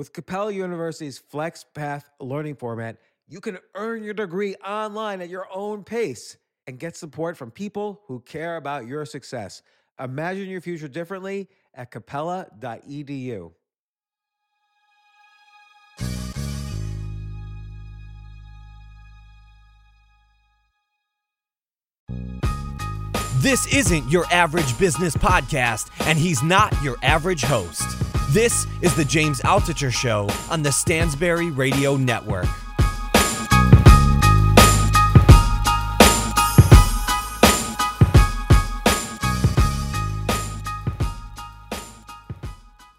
[0.00, 2.96] With Capella University's FlexPath learning format,
[3.28, 8.00] you can earn your degree online at your own pace and get support from people
[8.06, 9.60] who care about your success.
[10.02, 13.52] Imagine your future differently at capella.edu.
[23.42, 27.99] This isn't your average business podcast, and he's not your average host.
[28.32, 32.46] This is the James Altucher Show on the Stansberry Radio Network.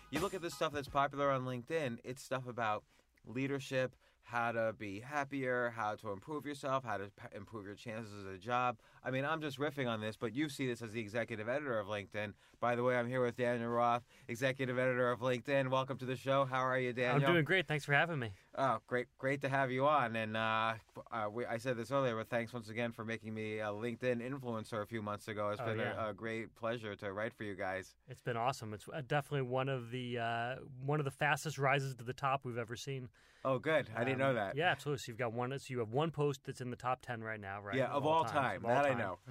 [0.09, 2.83] You look at the stuff that's popular on LinkedIn, it's stuff about
[3.25, 3.95] leadership,
[4.31, 8.33] how to be happier, how to improve yourself, how to p- improve your chances at
[8.33, 8.77] a job.
[9.03, 11.77] I mean, I'm just riffing on this, but you see this as the executive editor
[11.77, 12.33] of LinkedIn.
[12.61, 15.69] By the way, I'm here with Daniel Roth, executive editor of LinkedIn.
[15.69, 16.45] Welcome to the show.
[16.45, 17.27] How are you, Daniel?
[17.27, 17.67] I'm doing great.
[17.67, 18.31] Thanks for having me.
[18.57, 20.15] Oh, great, great to have you on.
[20.17, 20.73] And uh,
[21.09, 24.21] uh, we, I said this earlier, but thanks once again for making me a LinkedIn
[24.21, 25.49] influencer a few months ago.
[25.51, 26.07] It's Oh, been yeah.
[26.07, 27.95] a, a great pleasure to write for you guys.
[28.09, 28.73] It's been awesome.
[28.73, 32.41] It's uh, definitely one of the uh, one of the fastest rises to the top
[32.43, 33.07] we've ever seen.
[33.45, 33.89] Oh, good.
[33.95, 34.57] I didn't Um, know that.
[34.57, 34.99] Yeah, absolutely.
[34.99, 35.57] So you've got one.
[35.57, 37.77] So you have one post that's in the top ten right now, right?
[37.77, 38.65] Yeah, of all time.
[38.65, 39.19] of all That I know.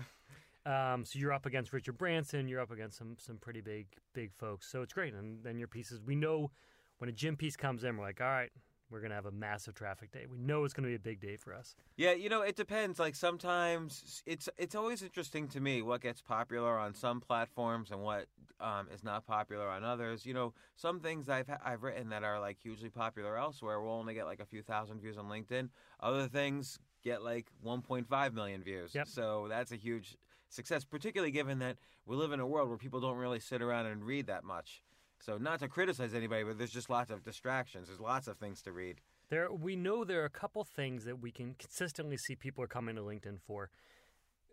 [0.66, 2.46] Um, so you're up against Richard Branson.
[2.46, 4.70] You're up against some some pretty big big folks.
[4.70, 5.14] So it's great.
[5.14, 6.00] And then your pieces.
[6.05, 6.50] We know
[6.98, 8.50] when a gym piece comes in, we're like, all right,
[8.91, 10.27] we're gonna have a massive traffic day.
[10.30, 11.74] We know it's gonna be a big day for us.
[11.96, 12.98] Yeah, you know, it depends.
[12.98, 18.02] Like sometimes it's it's always interesting to me what gets popular on some platforms and
[18.02, 18.27] what
[18.61, 20.27] um, is not popular on others.
[20.27, 24.14] You know, some things I've I've written that are like hugely popular elsewhere will only
[24.14, 25.68] get like a few thousand views on LinkedIn.
[26.00, 28.94] Other things get like 1.5 million views.
[28.94, 29.08] Yep.
[29.08, 30.16] So that's a huge
[30.48, 33.86] success, particularly given that we live in a world where people don't really sit around
[33.86, 34.83] and read that much.
[35.20, 37.88] So not to criticize anybody, but there's just lots of distractions.
[37.88, 39.00] There's lots of things to read.
[39.28, 42.68] There, we know there are a couple things that we can consistently see people are
[42.68, 43.70] coming to LinkedIn for,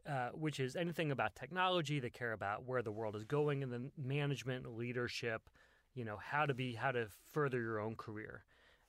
[0.07, 1.99] uh, which is anything about technology.
[1.99, 5.49] They care about where the world is going, and then management, leadership.
[5.95, 8.43] You know how to be, how to further your own career,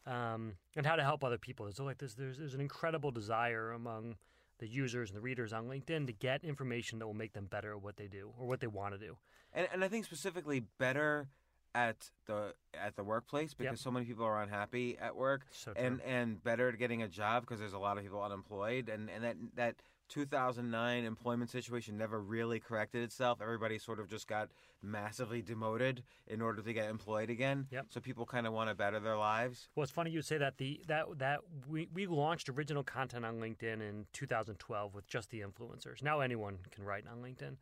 [0.04, 1.70] um, and how to help other people.
[1.72, 4.16] So like this, there's there's an incredible desire among
[4.58, 7.72] the users and the readers on LinkedIn to get information that will make them better
[7.72, 9.16] at what they do or what they want to do.
[9.54, 11.28] and and I think specifically better
[11.74, 13.78] at the at the workplace because Yep.
[13.78, 17.42] so many people are unhappy at work So and and better at getting a job
[17.42, 19.74] because there's a lot of people unemployed and and that that
[20.08, 24.48] 2009 employment situation never really corrected itself everybody sort of just got
[24.82, 27.86] massively demoted in order to get employed again Yep.
[27.90, 30.56] so people kind of want to better their lives Well, it's funny you say that.
[30.56, 35.40] The that that we we launched original content on LinkedIn in 2012 with just the
[35.40, 36.02] influencers.
[36.02, 37.56] Now anyone can write on LinkedIn,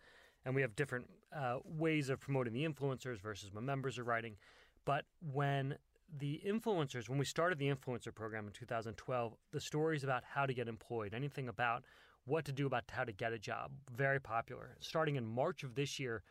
[0.46, 4.36] and we have different uh, ways of promoting the influencers versus when members are writing.
[4.84, 5.76] But when
[6.18, 10.54] the influencers, when we started the influencer program in 2012, the stories about how to
[10.54, 11.84] get employed, anything about
[12.26, 14.76] what to do about how to get a job, very popular.
[14.78, 16.22] Starting in March of this year,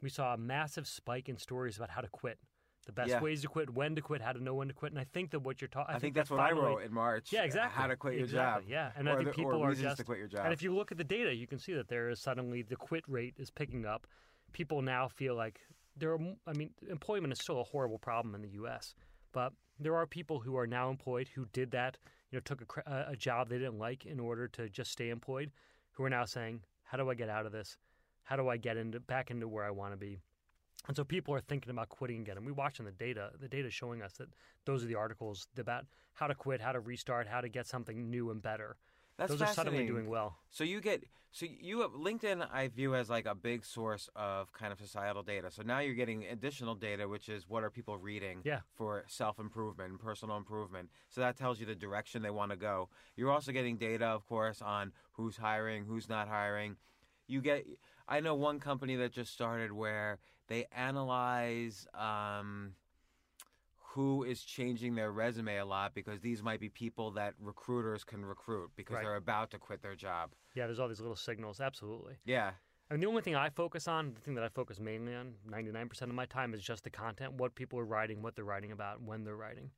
[0.00, 2.38] we saw a massive spike in stories about how to quit.
[2.86, 3.20] The best Yeah.
[3.20, 5.32] ways to quit, when to quit, how to know when to quit, and I think
[5.32, 7.80] that what you're talking, I, think, that's what I wrote in March Yeah, exactly.
[7.80, 9.96] how to quit your Exactly, job Yeah, and or I think the- people are just.
[9.98, 11.88] to quit your job And if you look at the data, you can see that
[11.88, 14.06] there is suddenly the quit rate is picking up.
[14.52, 15.60] People now feel like
[15.96, 16.18] there are.
[16.46, 18.94] I mean, employment is still a horrible problem in the U.S.,
[19.32, 21.98] but there are people who are now employed who did that.
[22.30, 25.10] You know, took a, a a job they didn't like in order to just stay
[25.10, 25.50] employed,
[25.92, 27.76] who are now saying, "How do I get out of this?
[28.22, 30.20] How do I get into back into where I want to be?"
[30.88, 32.36] And so people are thinking about quitting again.
[32.36, 33.30] And we're watching the data.
[33.40, 34.28] The data is showing us that
[34.64, 38.10] those are the articles about how to quit, how to restart, how to get something
[38.10, 38.76] new and better.
[39.16, 40.36] that's those are suddenly doing well.
[40.50, 44.52] So you get so you have LinkedIn I view as like a big source of
[44.52, 45.50] kind of societal data.
[45.50, 48.60] So now you're getting additional data which is what are people reading Yeah.
[48.74, 50.88] for self-improvement and personal improvement.
[51.10, 52.88] So that tells you the direction they want to go.
[53.16, 56.76] You're also getting data of course on who's hiring, who's not hiring.
[57.26, 57.66] You get
[58.08, 60.18] I know one company that just started where
[60.48, 62.74] they analyze um
[63.94, 68.24] who is changing their resume a lot because these might be people that recruiters can
[68.24, 69.04] recruit because Right.
[69.04, 70.32] they're about to quit their job.
[70.54, 71.60] Yeah, there's all these little signals.
[71.62, 72.16] Absolutely.
[72.26, 72.52] Yeah.
[72.90, 75.34] I mean, the only thing I focus on, the thing that I focus mainly on,
[75.50, 78.70] 99% of my time is just the content, what people are writing, what they're writing
[78.70, 79.70] about, when they're writing.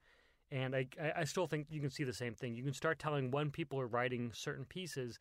[0.50, 2.54] And I, I I still think you can see the same thing.
[2.56, 5.18] You can start telling when people are writing certain pieces,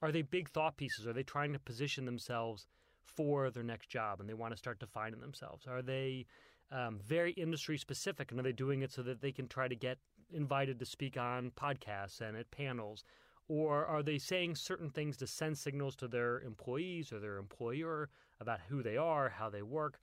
[0.00, 1.04] are they big thought pieces?
[1.06, 2.68] Are they trying to position themselves
[3.06, 5.66] for their next job and they want to start defining themselves?
[5.66, 6.26] Are they
[6.70, 9.76] um, very industry specific and are they doing it so that they can try to
[9.76, 9.98] get
[10.32, 13.04] invited to speak on podcasts and at panels?
[13.48, 18.10] Or are they saying certain things to send signals to their employees or their employer
[18.40, 20.00] about who they are, how they work?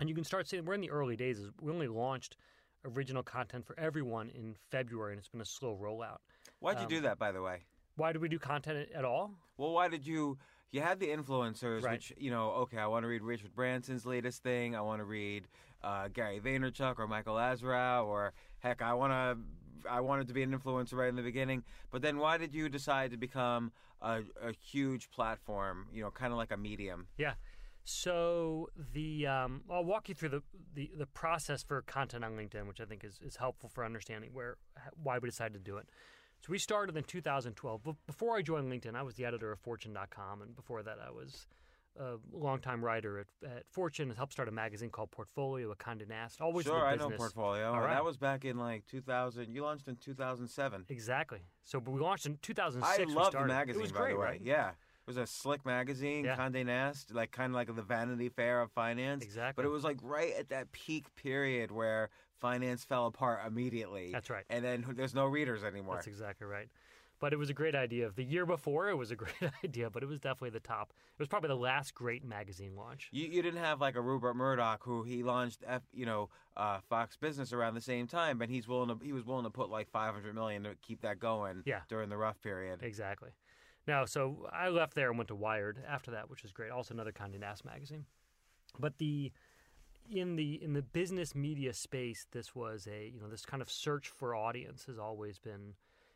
[0.00, 1.40] And you can start seeing we're in the early days.
[1.60, 2.36] We only launched
[2.84, 6.18] original content for everyone in February, and it's been a slow rollout.
[6.60, 7.64] Why'd you Um, do that, by the way?
[7.96, 9.34] Why did we do content at all?
[9.56, 10.38] Well, why did you?
[10.70, 11.92] You had the influencers, Right.
[11.92, 12.50] which you know.
[12.50, 14.76] Okay, I want to read Richard Branson's latest thing.
[14.76, 15.48] I want to read
[15.82, 19.88] uh, Gary Vaynerchuk or Michael Azra, or heck, I want to.
[19.88, 21.62] I wanted to be an influencer right in the beginning.
[21.90, 23.72] But then, why did you decide to become
[24.02, 25.86] a, a huge platform?
[25.92, 27.06] You know, kind of like a medium.
[27.16, 27.34] Yeah.
[27.84, 30.42] So the um, I'll walk you through the,
[30.74, 34.30] the, the process for content on LinkedIn, which I think is, is helpful for understanding
[34.34, 34.58] where
[35.02, 35.88] why we decided to do it.
[36.40, 37.96] So we started in 2012.
[38.06, 41.46] Before I joined LinkedIn, I was the editor of Fortune.com, and before that, I was
[41.98, 44.08] a longtime writer at, at Fortune.
[44.08, 46.40] And helped start a magazine called Portfolio, a Condé Nast.
[46.40, 47.72] Always sure, I know Portfolio.
[47.72, 47.94] All right.
[47.94, 49.52] That was back in like 2000.
[49.52, 50.84] You launched in 2007.
[50.88, 51.40] Exactly.
[51.64, 52.98] So, but we launched in 2006.
[53.00, 54.24] I we love the magazine, It was by great, the way.
[54.26, 54.40] right?
[54.42, 54.68] Yeah.
[54.70, 54.74] It
[55.06, 56.36] was a slick magazine, Yeah.
[56.36, 59.24] Condé Nast, like kind of like the Vanity Fair of finance.
[59.24, 59.60] Exactly.
[59.60, 64.10] But it was like right at that peak period where finance fell apart immediately.
[64.12, 64.44] That's right.
[64.50, 65.96] And then there's no readers anymore.
[65.96, 66.68] That's exactly right.
[67.20, 68.10] But it was a great idea.
[68.14, 70.92] The year before, it was a great idea, but it was definitely the top.
[70.92, 73.08] It was probably the last great magazine launch.
[73.12, 76.78] You, you didn't have like a Rupert Murdoch who he launched, F, you know, uh,
[76.88, 79.68] Fox Business around the same time, but he's willing to he was willing to put
[79.68, 81.62] like 500 million to keep that going.
[81.66, 81.80] Yeah.
[81.88, 82.80] During the rough period.
[82.82, 83.30] Exactly.
[83.86, 86.70] Now, so I left there and went to Wired after that, which was great.
[86.70, 88.04] Also another Condé Nast magazine.
[88.78, 89.32] But the
[90.10, 93.70] in the in the business media space, this was a you know this kind of
[93.70, 95.74] search for audience has always been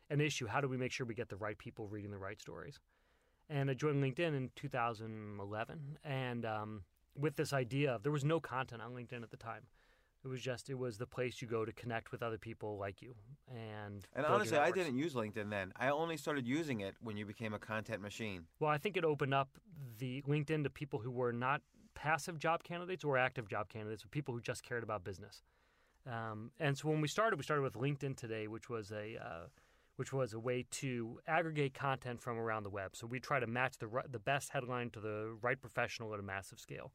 [0.09, 0.47] an issue.
[0.47, 2.79] How do we make sure we get the right people reading the right stories?
[3.49, 6.83] And I joined LinkedIn in 2011, and um,
[7.15, 9.63] with this idea of there was no content on LinkedIn at the time.
[10.23, 13.01] It was just it was the place you go to connect with other people like
[13.01, 13.13] you
[13.49, 15.73] and And honestly, I didn't use LinkedIn then.
[15.75, 18.45] I only started using it when you became a content machine.
[18.61, 19.49] Well, I think it opened up
[19.99, 21.61] the LinkedIn to people who were not
[21.95, 25.43] passive job candidates or active job candidates, people who just cared about business.
[26.05, 29.47] Um, and so when we started, we started with LinkedIn Today, which was a uh,
[29.95, 32.95] which was a way to aggregate content from around the web.
[32.95, 36.23] So we try to match the the best headline to the right professional at a
[36.23, 36.91] massive scale.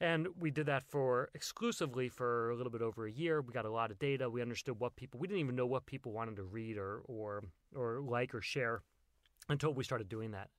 [0.00, 3.40] And we did that for exclusively for a little bit over a year.
[3.40, 4.28] We got a lot of data.
[4.28, 5.20] We understood what people.
[5.20, 7.44] We didn't even know what people wanted to read or or
[7.74, 8.82] or like or share
[9.48, 10.50] until we started doing that.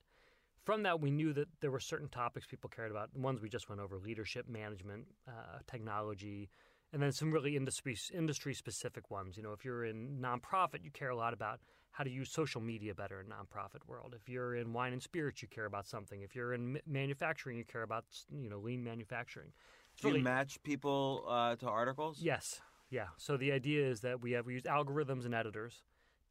[0.65, 3.13] From that, we knew that there were certain topics people cared about.
[3.13, 6.49] The ones we just went over: leadership, management, uh, technology,
[6.91, 9.37] and then some really industry industry specific ones.
[9.37, 11.59] You know, if you're in nonprofit, you care a lot about
[11.91, 14.15] how to use social media better in nonprofit world.
[14.19, 16.21] If you're in wine and spirits, you care about something.
[16.23, 19.53] If you're in manufacturing, you care about you know lean manufacturing.
[19.93, 22.19] It's Do you really- match people uh, to articles?
[22.21, 22.59] Yes,
[22.89, 23.07] yeah.
[23.17, 25.83] So the idea is that we have we use algorithms and editors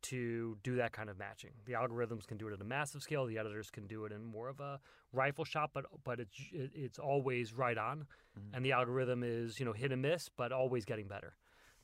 [0.04, 1.50] to do that kind of matching.
[1.66, 3.26] The algorithms can do it at a massive scale.
[3.26, 4.80] The editors can do it in more of a
[5.12, 8.06] rifle shot, but but it's it, it's always right on,
[8.38, 8.54] mm-hmm.
[8.54, 11.34] and the algorithm is you know hit and miss, but always getting better.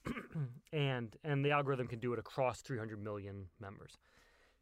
[0.73, 3.99] and and the algorithm can do it across 300 million members.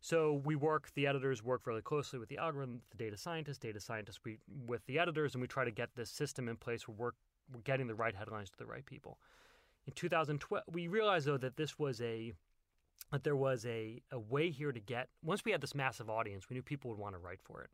[0.00, 3.80] So we work, the editors work really closely with the algorithm, the data scientists, data
[3.80, 6.96] scientists we, with the editors, and we try to get this system in place where
[6.96, 7.10] we're,
[7.52, 9.18] we're getting the right headlines to the right people.
[9.88, 12.32] In 2012, we realized though that this was a
[13.12, 16.48] that there was a, a way here to get once we had this massive audience,
[16.48, 17.70] we knew people would want to write for it.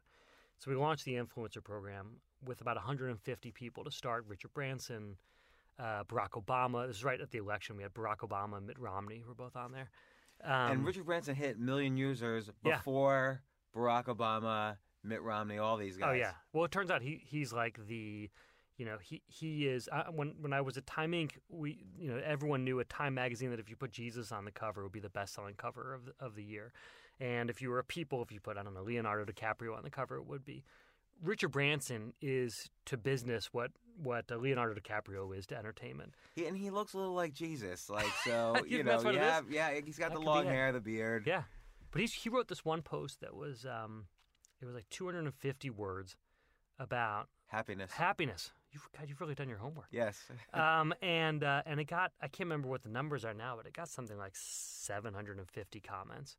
[0.59, 4.25] So we launched the influencer program with about 150 people to start.
[4.29, 5.17] Richard Branson,
[5.79, 6.87] uh, Barack Obama.
[6.87, 7.77] This is right at the election.
[7.77, 9.91] We had Barack Obama and Mitt Romney who were both on there.
[10.43, 12.77] Um, and Richard Branson hit million users Yeah.
[12.77, 13.43] before
[13.75, 16.09] Barack Obama, Mitt Romney, all these guys.
[16.11, 16.33] Oh yeah.
[16.53, 18.31] Well, it turns out he he's like the,
[18.77, 19.89] you know, he he is.
[20.13, 23.51] When when I was at Time Inc., we you know everyone knew at Time magazine
[23.51, 25.95] that if you put Jesus on the cover, it would be the best selling cover
[25.95, 26.73] of the, of the year,
[27.21, 29.83] and if you were a People, if you put I don't know Leonardo DiCaprio on
[29.85, 30.65] the cover, it would be.
[31.23, 33.71] Richard Branson is to business what
[34.03, 36.13] what uh, Leonardo DiCaprio is to entertainment.
[36.35, 37.89] He, and he looks a little like Jesus.
[37.89, 39.51] Like so, You you know, that's what you it is?
[39.51, 40.51] yeah, he's got That the long it.
[40.51, 41.23] hair, the beard.
[41.25, 41.45] Yeah,
[41.93, 44.07] but he's he wrote this one post that was um,
[44.61, 46.17] it was like 250 words
[46.81, 47.93] about Happiness.
[47.93, 48.51] happiness.
[48.75, 49.87] You've God, you've really done your homework.
[49.93, 50.21] yes.
[50.55, 53.67] um, and uh, and it got I can't remember what the numbers are now, but
[53.67, 56.37] it got something like 750 comments,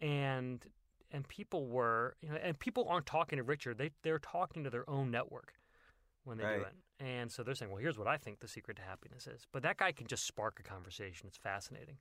[0.00, 0.64] and
[1.12, 4.70] and people were you know and people aren't talking to Richard, they they're talking to
[4.70, 5.52] their own network
[6.24, 8.78] when they do it, and so they're saying, well, here's what I think the secret
[8.78, 11.26] to happiness is, but that guy can just spark a conversation.
[11.26, 11.98] It's fascinating.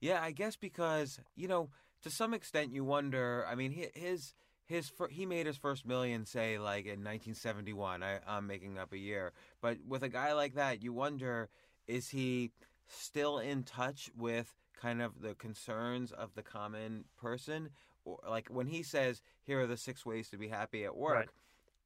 [0.00, 1.70] Yeah, I guess because you know,
[2.02, 3.44] to some extent, you wonder.
[3.50, 4.34] I mean, his
[4.66, 8.02] his fir- he made his first million, say, like in 1971.
[8.02, 11.48] I, I'm making up a year, but with a guy like that, you wonder:
[11.86, 12.50] is he
[12.88, 17.70] still in touch with kind of the concerns of the common person?
[18.04, 21.14] Or like when he says, "Here are the six ways to be happy at work,"
[21.16, 21.28] Right.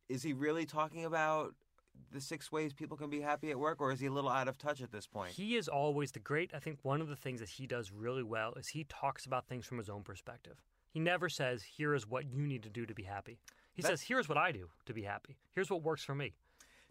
[0.08, 1.54] is he really talking about
[2.12, 4.48] the six ways people can be happy at work, or is he a little out
[4.48, 5.32] of touch at this point?
[5.32, 6.54] He is always the great.
[6.54, 9.46] I think one of the things that he does really well is he talks about
[9.46, 10.62] things from his own perspective.
[10.90, 13.38] He never says, "Here is what you need to do to be happy."
[13.72, 15.38] He That- says, "Here's what I do to be happy.
[15.52, 16.34] Here's what works for me."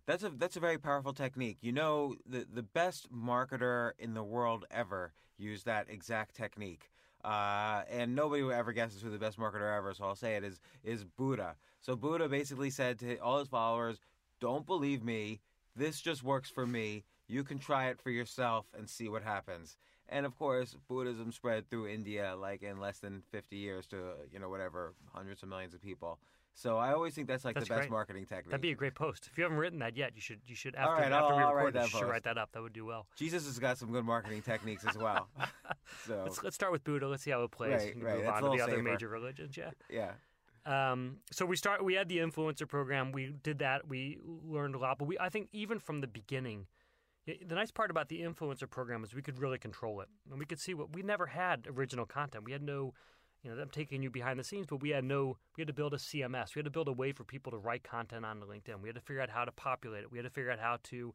[0.06, 1.58] That's a that's a very powerful technique.
[1.62, 6.90] You know, the the best marketer in the world ever used that exact technique.
[7.24, 10.62] Uh, and nobody ever guesses who the best marketer ever, so I'll say it is
[10.84, 11.58] is Buddha.
[11.82, 14.00] So Buddha basically said to all his followers,
[14.40, 15.42] "Don't believe me.
[15.76, 17.04] This just works for me.
[17.28, 19.78] You can try it for yourself and see what happens."
[20.12, 23.98] And of course, Buddhism spread through India like in less than 50 years to
[24.32, 26.20] you know whatever hundreds of millions of people.
[26.56, 27.92] So I always think that's like That's the best great.
[27.92, 28.50] marketing technique.
[28.50, 29.30] That'd be a great post.
[29.32, 30.42] If you haven't written that yet, you should.
[30.46, 32.12] You should after, right, after we record this, you should post.
[32.12, 32.52] write that up.
[32.52, 33.06] That would do well.
[33.16, 35.30] Jesus has got some good marketing techniques as well.
[36.06, 37.08] so Let's let's start with Buddha.
[37.08, 37.72] Let's see how it plays.
[37.72, 38.16] Right, right.
[38.18, 39.56] Move That's on to the little other major religions.
[39.56, 39.72] Yeah.
[39.90, 40.12] yeah,
[40.92, 41.86] Um, so we start.
[41.86, 43.14] We had the influencer program.
[43.14, 43.88] We did that.
[43.88, 44.98] We learned a lot.
[44.98, 46.66] But we, I think, even from the beginning,
[47.46, 50.46] the nice part about the influencer program is we could really control it, and we
[50.46, 52.44] could see what we never had original content.
[52.44, 52.94] We had no,
[53.44, 55.38] you know, I'm taking you behind the scenes, but we had no.
[55.58, 56.56] We had to build a CMS.
[56.56, 58.82] We had to build a way for people to write content on LinkedIn.
[58.82, 60.12] We had to figure out how to populate it.
[60.12, 61.14] We had to figure out how to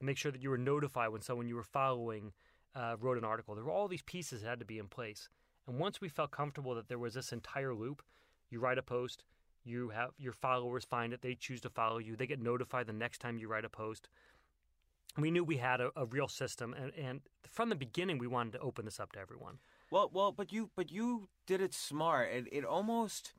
[0.00, 2.32] make sure that you were notified when someone you were following
[2.74, 3.54] uh, wrote an article.
[3.54, 5.28] There were all these pieces that had to be in place.
[5.66, 8.02] And once we felt comfortable that there was this entire loop,
[8.50, 9.24] you write a post,
[9.64, 12.92] you have your followers find it, they choose to follow you, they get notified the
[12.92, 14.08] next time you write a post.
[15.18, 18.52] We knew we had a, a real system, and, and from the beginning, we wanted
[18.54, 19.58] to open this up to everyone.
[19.90, 22.28] well, well, but you, but you did it smart.
[22.32, 23.32] It, it almost,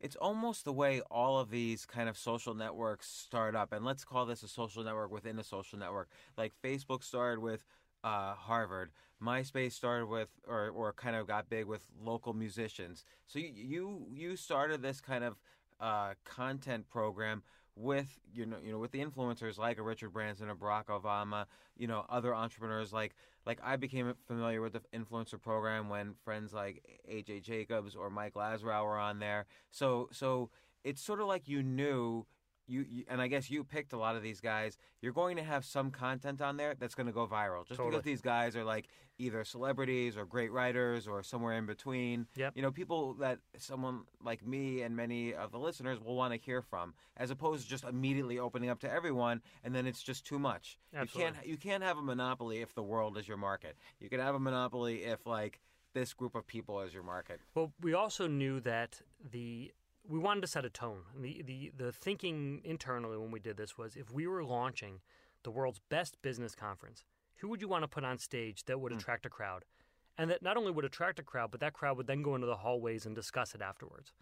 [0.00, 3.72] it's almost the way all of these kind of social networks start up.
[3.72, 6.08] And let's call this a social network within a social network.
[6.36, 7.64] Like Facebook started with
[8.02, 8.90] uh, Harvard.
[9.22, 13.04] MySpace started with, or, or kind of got big with local musicians.
[13.28, 15.36] So you, you, you started this kind of
[15.78, 17.42] uh, content program
[17.76, 21.46] with you know you know with the influencers like a Richard Branson, a Barack Obama,
[21.76, 23.14] you know other entrepreneurs like
[23.46, 28.34] like I became familiar with the influencer program when friends like AJ Jacobs or Mike
[28.34, 29.46] Lazerow were on there.
[29.70, 30.50] So so
[30.84, 32.26] it's sort of like you knew
[32.72, 34.78] you, you and I guess you picked a lot of these guys.
[35.00, 37.90] You're going to have some content on there that's going to go viral just Totally.
[37.90, 38.88] because these guys are like
[39.18, 42.26] either celebrities or great writers or somewhere in between.
[42.36, 42.52] Yep.
[42.56, 46.40] You know, people that someone like me and many of the listeners will want to
[46.40, 50.24] hear from, as opposed to just immediately opening up to everyone, and then it's just
[50.24, 50.78] too much.
[50.94, 51.22] Absolutely.
[51.22, 53.76] You can't you can't have a monopoly if the world is your market.
[54.00, 55.60] You can have a monopoly if like
[55.94, 57.40] this group of people is your market.
[57.54, 59.00] Well, we also knew that
[59.30, 59.72] the
[60.08, 61.02] we wanted to set a tone.
[61.18, 65.00] The, the the thinking internally when we did this was if we were launching
[65.44, 67.04] the world's best business conference,
[67.36, 68.98] who would you want to put on stage that would hmm.
[68.98, 69.64] attract a crowd?
[70.18, 72.46] And that not only would attract a crowd, but that crowd would then go into
[72.46, 74.12] the hallways and discuss it afterwards.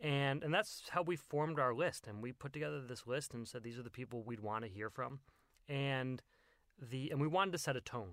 [0.00, 2.06] And and that's how we formed our list.
[2.06, 4.70] And we put together this list and said these are the people we'd want to
[4.70, 5.20] hear from.
[5.68, 6.22] And
[6.90, 8.12] the and we wanted to set a tone.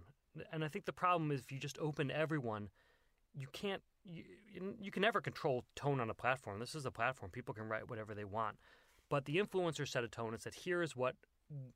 [0.51, 2.69] And I think the problem is if you just open everyone,
[3.33, 4.23] you can't you,
[4.79, 6.59] you can never control tone on a platform.
[6.59, 8.57] This is a platform; people can write whatever they want.
[9.09, 11.15] But the influencer set a tone and said, "Here is what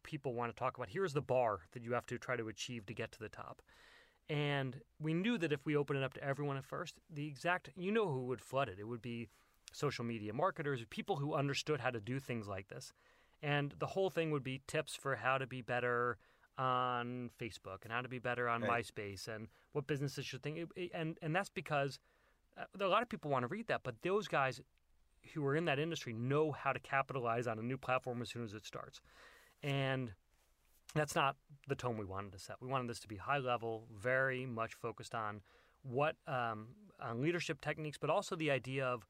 [0.03, 0.89] people want to talk about.
[0.89, 3.29] Here is the bar that you have to try to achieve to get to the
[3.29, 3.61] top."
[4.29, 7.69] And we knew that if we open it up to everyone at first, the exact
[7.75, 8.79] you know who would flood it.
[8.79, 9.29] It would be
[9.73, 12.93] social media marketers, people who understood how to do things like this.
[13.41, 16.17] And the whole thing would be tips for how to be better
[16.57, 18.85] on Facebook and how to be better on Right.
[18.85, 20.69] MySpace and what businesses should think.
[20.93, 22.00] And and that's because
[22.79, 24.62] a lot of people want to read that, but those guys
[25.34, 28.43] who are in that industry know how to capitalize on a new platform as soon
[28.43, 29.01] as it starts.
[29.63, 30.13] And
[30.93, 31.36] that's not
[31.67, 32.55] the tone we wanted to set.
[32.60, 35.41] We wanted this to be high level, very much focused on
[35.84, 36.67] what um,
[37.01, 39.05] on leadership techniques, but also the idea of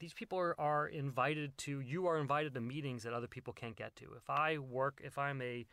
[0.00, 1.80] these people are, are invited to.
[1.80, 4.06] You are invited to meetings that other people can't get to.
[4.16, 5.66] If I work, if I'm a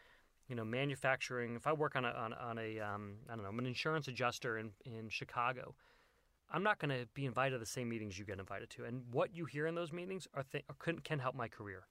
[0.48, 3.50] you know manufacturing, if I work on a on, on a um, I don't know,
[3.50, 5.76] I'm an insurance adjuster in in Chicago.
[6.54, 9.04] I'm not going to be invited to the same meetings you get invited to, and
[9.12, 11.84] what you hear in those meetings are th- can, can help my career,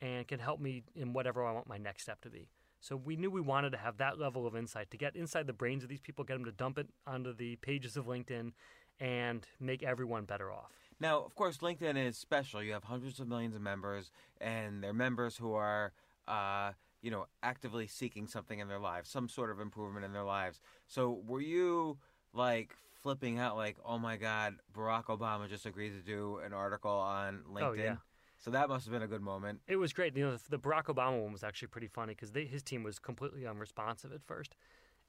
[0.00, 2.48] and can help me in whatever I want my next step to be.
[2.80, 5.54] So we knew we wanted to have that level of insight to get inside the
[5.54, 8.52] brains of these people, get them to dump it onto the pages of LinkedIn,
[9.00, 10.72] and make everyone better off.
[11.00, 12.62] Now, of course, LinkedIn is special.
[12.62, 15.92] You have hundreds of millions of members, and they're members who are,
[16.28, 20.24] uh, you know, actively seeking something in their lives, some sort of improvement in their
[20.24, 20.60] lives.
[20.86, 21.96] So, were you
[22.34, 26.90] like flipping out, like, "Oh my God, Barack Obama just agreed to do an article
[26.90, 27.62] on LinkedIn"?
[27.62, 27.96] Oh, yeah.
[28.38, 29.60] So that must have been a good moment.
[29.68, 30.16] It was great.
[30.16, 33.46] You know, the Barack Obama one was actually pretty funny because his team was completely
[33.46, 34.56] unresponsive at first,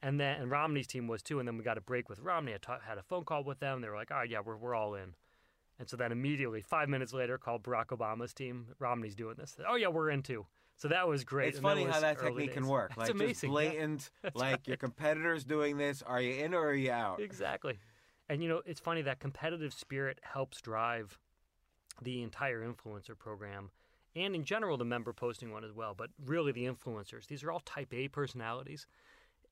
[0.03, 1.39] and then and Romney's team was too.
[1.39, 2.53] And then we got a break with Romney.
[2.53, 3.81] I ta- had a phone call with them.
[3.81, 5.15] They were like, "All right, yeah, we're we're all in."
[5.79, 8.67] And so then immediately, five minutes later, called Barack Obama's team.
[8.77, 9.57] Romney's doing this.
[9.67, 10.45] Oh yeah, we're in too.
[10.77, 11.49] So that was great.
[11.49, 12.91] It's and that funny how that technique can work.
[12.91, 13.29] It's like amazing.
[13.29, 13.49] just yeah.
[13.49, 16.01] blatant, like your competitor's doing this.
[16.01, 17.21] Are you in or are you out?
[17.21, 17.79] Exactly.
[18.27, 21.17] And you know, it's funny that competitive spirit helps drive
[22.01, 23.71] the entire influencer program
[24.15, 27.27] and in general the member posting one as well, but really the influencers.
[27.27, 28.85] These are all type A personalities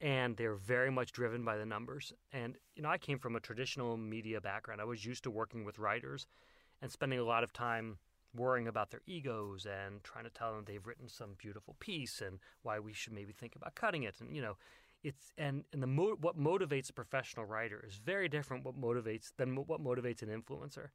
[0.02, 2.12] and they're very much driven by the numbers.
[2.34, 4.82] And you know, I came from a traditional media background.
[4.82, 6.28] I was used to working with writers
[6.82, 7.98] and spending a lot of time
[8.36, 12.40] worrying about their egos and trying to tell them they've written some beautiful piece and
[12.64, 14.16] why we should maybe think about cutting it.
[14.20, 14.58] And you know
[15.04, 19.32] it's and and the mo- what motivates a professional writer is very different what motivates
[19.38, 20.88] than what motivates an influencer.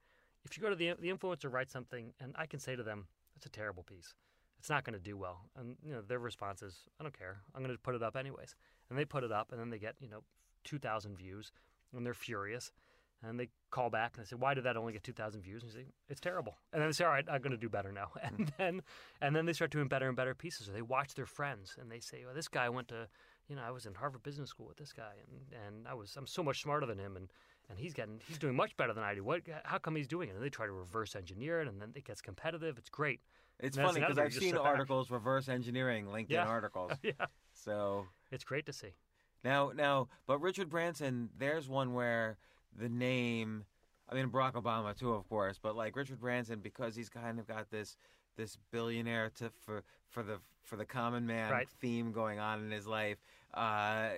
[0.44, 3.06] If you go to the the influencer writes something and I can say to them
[3.36, 4.14] it's a terrible piece.
[4.58, 5.42] It's not going to do well.
[5.56, 7.42] And you know their response is I don't care.
[7.54, 8.56] I'm going to put it up anyways.
[8.88, 10.22] And they put it up and then they get you know
[10.64, 11.52] 2000 views
[11.94, 12.72] and they're furious
[13.22, 15.72] and they call back and they say, "Why did that only get 2,000 views?" And
[15.72, 17.92] you say, "It's terrible." And then they say, "All right, I'm going to do better
[17.92, 18.44] now." And hmm.
[18.58, 18.82] then,
[19.20, 20.68] and then they start doing better and better pieces.
[20.68, 23.08] Or they watch their friends and they say, "Well, this guy went to,
[23.48, 26.16] you know, I was in Harvard Business School with this guy, and and I was
[26.16, 27.28] I'm so much smarter than him, and
[27.68, 29.24] and he's getting he's doing much better than I do.
[29.24, 29.42] What?
[29.64, 32.04] How come he's doing it?" And they try to reverse engineer it, and then it
[32.04, 32.78] gets competitive.
[32.78, 33.20] It's great.
[33.60, 34.66] It's funny because I've seen sit back.
[34.66, 36.46] articles reverse engineering LinkedIn Yeah.
[36.58, 36.92] articles.
[37.02, 37.12] yeah,
[37.52, 38.94] So it's great to see.
[39.42, 42.38] now, now, but Richard Branson, there's one where
[42.78, 43.64] the name,
[44.08, 47.46] I mean Barack Obama too, of course, but like Richard Branson because he's kind of
[47.46, 47.96] got this
[48.36, 51.68] this billionaire to for for the for the common man Right.
[51.80, 53.18] theme going on in his life.
[53.54, 54.10] Uh,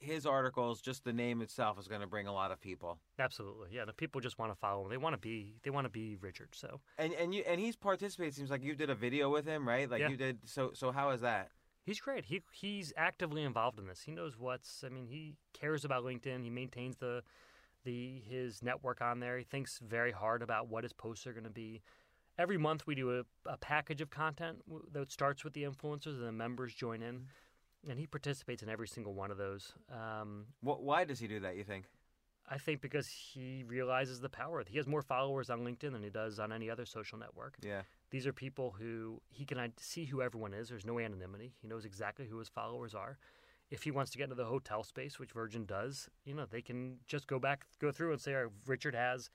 [0.00, 2.98] his articles, just the name itself, is going to bring a lot of people.
[3.20, 3.84] Absolutely, yeah.
[3.84, 4.90] The people just want to follow him.
[4.90, 6.48] They want to be they want to be Richard.
[6.52, 8.34] So And and you and he's participated.
[8.34, 9.88] Seems like you did a video with him, right?
[9.88, 10.08] Like Yeah.
[10.08, 10.38] you did.
[10.44, 11.50] So so how is that?
[11.84, 12.24] He's great.
[12.26, 14.02] He he's actively involved in this.
[14.02, 14.82] He knows what's.
[14.84, 16.42] I mean, he cares about LinkedIn.
[16.42, 17.22] He maintains the
[17.84, 19.38] the his network on there.
[19.38, 21.82] He thinks very hard about what his posts are going to be.
[22.38, 24.58] Every month we do a, a package of content
[24.92, 27.26] that starts with the influencers and the members join in,
[27.88, 29.72] and he participates in every single one of those.
[29.92, 31.56] Um, Wh- why does he do that?
[31.56, 31.84] You think?
[32.50, 34.62] I think because he realizes the power.
[34.68, 37.56] He has more followers on LinkedIn than he does on any other social network.
[37.62, 37.82] Yeah.
[38.10, 40.68] These are people who he can see who everyone is.
[40.68, 41.54] There's no anonymity.
[41.62, 43.16] He knows exactly who his followers are.
[43.70, 46.62] If he wants to get into the hotel space, which Virgin does, you know, they
[46.62, 49.30] can just go back, go through and say, "All right, Richard has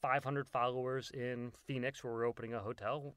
[0.00, 3.14] 500 followers in Phoenix where we're opening a hotel.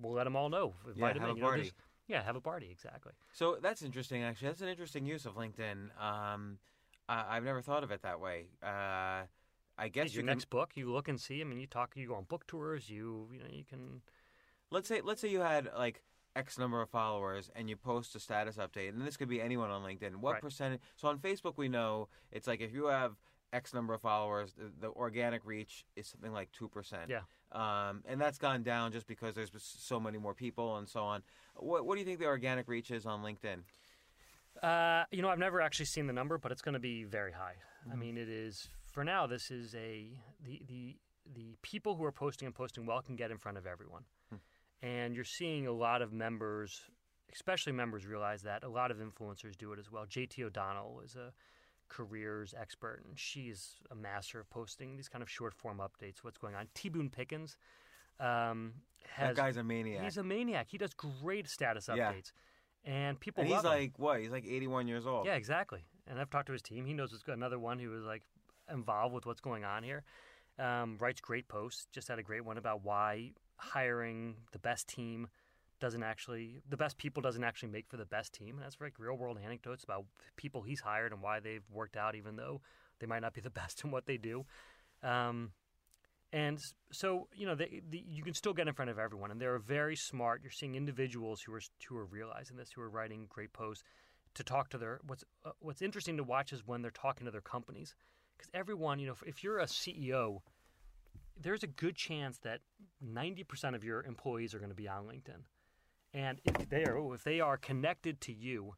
[0.00, 0.74] We'll let them all know.
[0.86, 1.22] Invite Yeah, have in.
[1.22, 1.62] a You know, party.
[1.62, 1.74] there's-
[2.06, 2.70] yeah, have a party.
[2.70, 3.12] Exactly.
[3.32, 4.48] So that's interesting, actually.
[4.48, 5.98] That's an interesting use of LinkedIn.
[6.00, 6.58] Um,
[7.08, 8.48] I, I've never thought of it that way.
[8.62, 9.24] Uh,
[9.78, 10.72] I guess you your can, next book.
[10.76, 11.40] You look and see.
[11.40, 11.96] I mean, you talk.
[11.96, 12.88] You go on book tours.
[12.88, 14.02] You, you know, you can.
[14.70, 16.02] let's say let's say you had like
[16.34, 19.70] X number of followers and you post a status update, and this could be anyone
[19.70, 20.16] on LinkedIn.
[20.16, 20.42] What Right.
[20.42, 20.80] percentage?
[20.96, 23.16] So on Facebook, we know it's like if you have
[23.52, 27.10] X number of followers, the, the organic reach is something like two percent.
[27.10, 27.20] Yeah.
[27.52, 31.22] Um, and that's gone down just because there's so many more people and so on.
[31.56, 33.64] What What do you think the organic reach is on LinkedIn?
[34.62, 37.32] Uh, you know, I've never actually seen the number, but it's going to be very
[37.32, 37.54] high.
[37.90, 39.26] I mean, it is for now.
[39.26, 40.08] This is a
[40.44, 40.96] the the
[41.34, 44.04] the people who are posting and posting well can get in front of everyone,
[44.82, 46.80] and you're seeing a lot of members,
[47.32, 50.04] especially members, realize that a lot of influencers do it as well.
[50.06, 51.32] JT O'Donnell is a
[51.88, 56.18] careers expert, and she's a master of posting these kind of short form updates.
[56.22, 56.66] What's going on?
[56.74, 57.56] T Boone Pickens.
[58.20, 58.74] Um,
[59.08, 60.04] has, that guy's a maniac.
[60.04, 60.68] he's a maniac.
[60.70, 62.12] He does great status Yeah.
[62.12, 62.32] updates,
[62.84, 63.70] and people and he's love him.
[63.70, 64.20] like what?
[64.20, 65.26] He's like 81 years old.
[65.26, 65.84] Yeah, exactly.
[66.06, 66.84] And I've talked to his team.
[66.86, 67.36] He knows what's good.
[67.36, 68.22] Another one who was like
[68.70, 70.02] involved with what's going on here.
[70.58, 71.86] Um, writes great posts.
[71.92, 75.28] Just had a great one about why hiring the best team
[75.80, 78.56] doesn't actually the best people doesn't actually make for the best team.
[78.56, 80.04] And that's like real world anecdotes about
[80.36, 82.60] people he's hired and why they've worked out, even though
[83.00, 84.44] they might not be the best in what they do.
[85.02, 85.50] Um,
[86.32, 86.58] and
[86.90, 89.96] so, you know, the, you can still get in front of everyone, and they're very
[89.96, 90.40] smart.
[90.42, 93.84] You're seeing individuals who are who are realizing this, who are writing great posts
[94.34, 95.00] to talk to their.
[95.06, 97.94] What's uh, what's interesting to watch is when they're talking to their companies,
[98.36, 100.40] because everyone, you know, if, if you're a CEO,
[101.40, 102.60] there's a good chance that
[103.04, 105.42] 90% of your employees are going to be on LinkedIn,
[106.14, 108.74] and if they are if they are connected to you,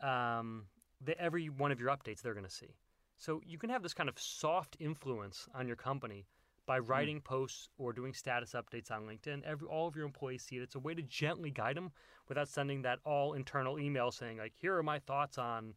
[0.00, 0.66] um,
[1.04, 2.76] the, every one of your updates they're going to see.
[3.16, 6.26] So you can have this kind of soft influence on your company
[6.66, 9.42] by writing posts or doing status updates on LinkedIn.
[9.44, 10.62] Every all of your employees see it.
[10.62, 11.90] It's a way to gently guide them
[12.28, 15.74] without sending that all internal email saying like, "Here are my thoughts on."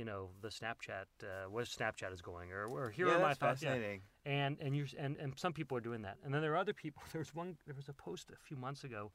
[0.00, 3.34] You know the Snapchat, uh, where Snapchat is going, or, or here yeah, are my
[3.34, 3.60] thoughts.
[3.60, 4.00] Yeah fascinating.
[4.24, 6.16] and and you and and some people are doing that.
[6.24, 7.02] And then there are other people.
[7.12, 7.58] There was one.
[7.66, 9.12] There was a post a few months ago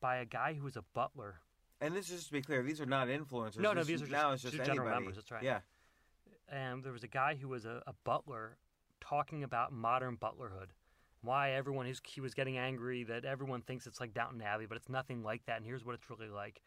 [0.00, 1.36] by a guy who was a butler.
[1.80, 3.60] And this is just to be clear, these are not influencers.
[3.60, 5.04] No, no, these are just- now it's just just general anybody.
[5.04, 5.44] members, that's right.
[5.44, 5.60] Yeah,
[6.48, 8.56] And there was a guy who was a, a butler
[9.00, 10.70] talking about modern butlerhood
[11.22, 14.76] why everyone is he was getting angry that everyone thinks it's like Downton Abbey, but
[14.76, 16.60] it's nothing like that, and here's what it's really like.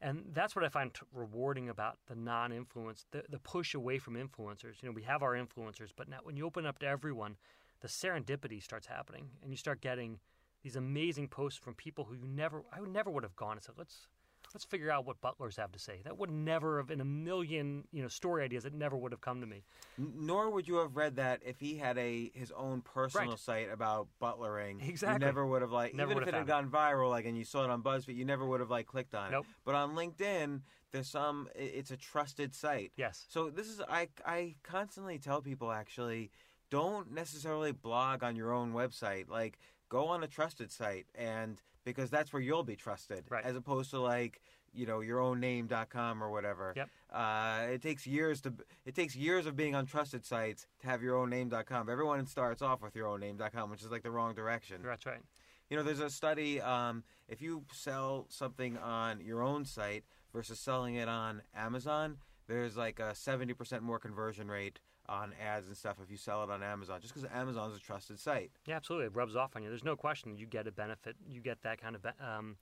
[0.00, 4.14] And that's what I find t- rewarding about the non-influence, the, the push away from
[4.14, 4.82] influencers.
[4.82, 7.36] You know, we have our influencers, but now when you open up to everyone,
[7.80, 10.18] the serendipity starts happening, and you start getting
[10.62, 13.76] these amazing posts from people who you never, I never would have gone and said,
[13.78, 14.08] let's
[14.56, 16.00] let's figure out what butlers have to say.
[16.04, 19.20] That would never have, in a million, you know, story ideas, it never would have
[19.20, 19.64] come to me.
[19.98, 23.38] Nor would you have read that if he had a his own personal Right.
[23.38, 24.80] site about butlering.
[24.80, 25.16] Exactly.
[25.26, 27.44] You never would have like Never even if it had gone viral, like and you
[27.44, 29.44] saw it on BuzzFeed, you never would have like clicked on Nope.
[29.44, 29.54] it.
[29.66, 31.50] But on LinkedIn, there's some.
[31.54, 32.92] It's a trusted site.
[32.96, 33.26] Yes.
[33.28, 36.30] So this is I I constantly tell people actually
[36.70, 39.28] don't necessarily blog on your own website.
[39.28, 39.58] Like
[39.90, 43.42] go on a trusted site and because that's where you'll be trusted Right.
[43.46, 44.42] as opposed to like
[44.74, 46.74] you know your own name.com or whatever.
[46.76, 46.90] Yep.
[47.10, 48.52] Uh, it takes years to
[48.84, 51.88] it takes years of being on trusted sites to have your own name.com.
[51.88, 54.82] Everyone starts off with your own name.com, which is like the wrong direction.
[54.84, 55.22] That's right.
[55.70, 56.60] You know, there's a study.
[56.60, 62.76] Um, if you sell something on your own site versus selling it on Amazon, there's
[62.76, 66.62] like a 70% more conversion rate on ads and stuff if you sell it on
[66.62, 68.50] Amazon, just because Amazon's a trusted site.
[68.66, 69.06] Yeah, absolutely.
[69.06, 69.68] It rubs off on you.
[69.68, 70.36] There's no question.
[70.36, 71.16] You get a benefit.
[71.28, 72.56] You get that kind of um,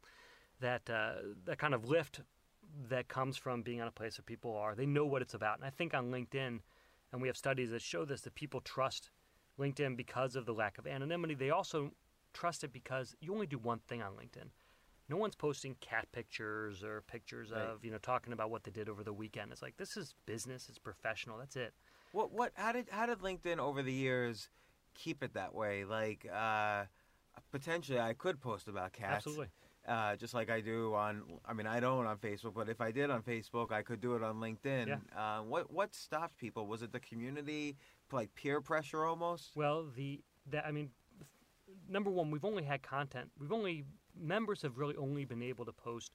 [0.61, 1.15] that uh,
[1.47, 2.21] that kind of lift
[2.89, 4.75] that comes from being on a place where people are.
[4.75, 5.59] They know what it's about.
[5.59, 6.61] And I think on LinkedIn,
[7.13, 9.11] and we have studies that show this, that people trust
[9.59, 11.35] LinkedIn because of the lack of anonymity.
[11.35, 11.93] They also
[12.33, 14.49] trust it because you only do one thing on LinkedIn.
[15.09, 17.61] No one's posting cat pictures or pictures Right.
[17.63, 19.53] of you know talking about what they did over the weekend.
[19.53, 20.67] It's like this is business.
[20.69, 21.39] It's professional.
[21.39, 21.75] That's it.
[22.15, 24.49] What what how did how did LinkedIn over the years
[24.95, 25.85] keep it that way?
[25.85, 26.85] Like uh,
[27.51, 29.27] potentially, I could post about cats.
[29.27, 29.49] Absolutely.
[29.87, 32.91] Uh, just like I do on, I mean, I don't on Facebook, but if I
[32.91, 34.87] did on Facebook, I could do it on LinkedIn.
[34.87, 34.97] Yeah.
[35.15, 36.69] Uh, what what stopped people?
[36.69, 37.77] Was it the community,
[38.13, 39.51] like peer pressure almost?
[39.57, 40.23] Well, the
[40.53, 40.91] that I mean,
[41.89, 43.29] number one, we've only had content.
[43.41, 43.85] We've only
[44.17, 46.13] members have really only been able to post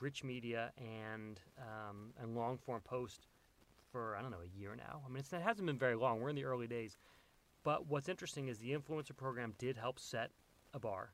[0.00, 3.28] rich media and um, and long form post
[3.96, 5.00] for I don't know a year now.
[5.04, 6.20] I mean, it's, it hasn't been very long.
[6.20, 6.98] We're in the early days.
[7.64, 10.30] But what's interesting is the influencer program did help set
[10.74, 11.12] a bar,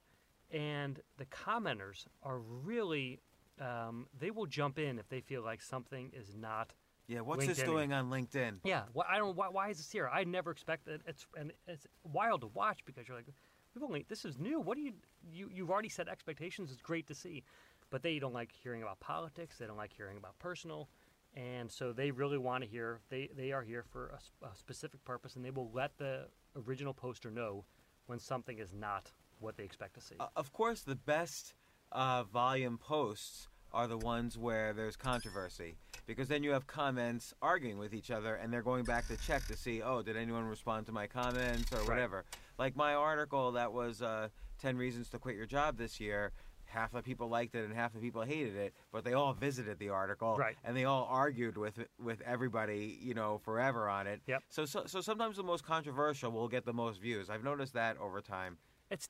[0.51, 3.21] and the commenters are really
[3.61, 6.73] um, they will jump in if they feel like something is not
[7.07, 7.21] Yeah.
[7.21, 8.59] What's this going on LinkedIn?
[8.64, 9.37] yeah, why, I don't.
[9.37, 10.11] Why, why is this here?
[10.12, 13.29] I never expected it's and it's wild to watch because you're like,
[13.75, 14.61] we've only this is new.
[14.61, 14.92] What do you
[15.23, 16.73] you you've already set expectations?
[16.73, 17.45] It's great to see,
[17.90, 19.59] but they don't like hearing about politics.
[19.59, 20.88] They don't like hearing about personal,
[21.35, 23.01] and so they really want to hear.
[23.09, 27.31] They they are here for a specific purpose, and they will let the original poster
[27.31, 27.64] know
[28.07, 30.16] when something is not what they expect to see.
[30.21, 31.55] Uh, of course, the best
[31.90, 37.79] uh, volume posts are the ones where there's controversy because then you have comments arguing
[37.79, 40.85] with each other and they're going back to check to see oh did anyone respond
[40.85, 41.88] to my comments or Right.
[41.88, 42.25] whatever
[42.59, 44.29] like my article that was uh,
[44.61, 46.33] 10 reasons to quit your job this year
[46.72, 49.78] half the people liked it and half the people hated it but they all visited
[49.78, 50.56] the article Right.
[50.64, 54.42] and they all argued with with everybody you know forever on it Yep.
[54.48, 57.96] so, so so sometimes the most controversial will get the most views i've noticed that
[57.98, 58.56] over time
[58.90, 59.08] it's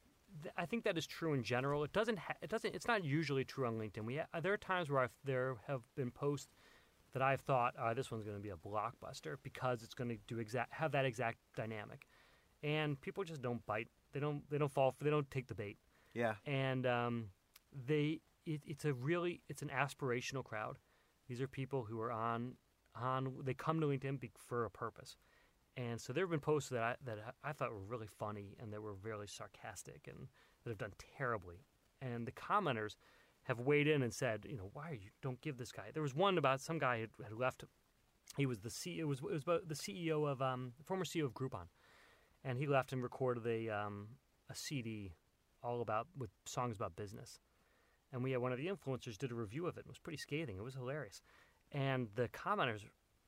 [0.56, 1.84] I think that is true in general.
[1.84, 4.04] It doesn't ha- it doesn't it's not usually true on LinkedIn.
[4.06, 6.48] We ha- there are times where I've, there have been posts
[7.12, 10.16] that I've thought uh, this one's going to be a blockbuster because it's going to
[10.26, 12.06] do exact have that exact dynamic,
[12.62, 13.88] and people just don't bite.
[14.14, 15.76] They don't they don't fall for they don't take the bait,
[16.14, 17.26] yeah and um,
[17.86, 20.78] they it, it's a really it's an aspirational crowd.
[21.28, 22.54] These are people who are on
[22.94, 25.16] on they come to LinkedIn for a purpose.
[25.76, 28.72] And so there have been posts that I, that I thought were really funny and
[28.72, 30.28] that were really sarcastic and
[30.62, 31.64] that have done terribly.
[32.02, 32.96] And the commenters
[33.44, 35.84] have weighed in and said, you know, why are you don't give this guy?
[35.92, 37.64] There was one about some guy had, had left.
[38.36, 38.98] He was the C.
[38.98, 41.68] It was it was about the CEO of um, former CEO of Groupon,
[42.44, 44.08] and he left and recorded a um,
[44.50, 45.14] a CD
[45.62, 47.40] all about with songs about business.
[48.12, 49.80] And we had one of the influencers did a review of it.
[49.80, 50.56] It was pretty scathing.
[50.56, 51.22] It was hilarious.
[51.70, 52.82] And the commenters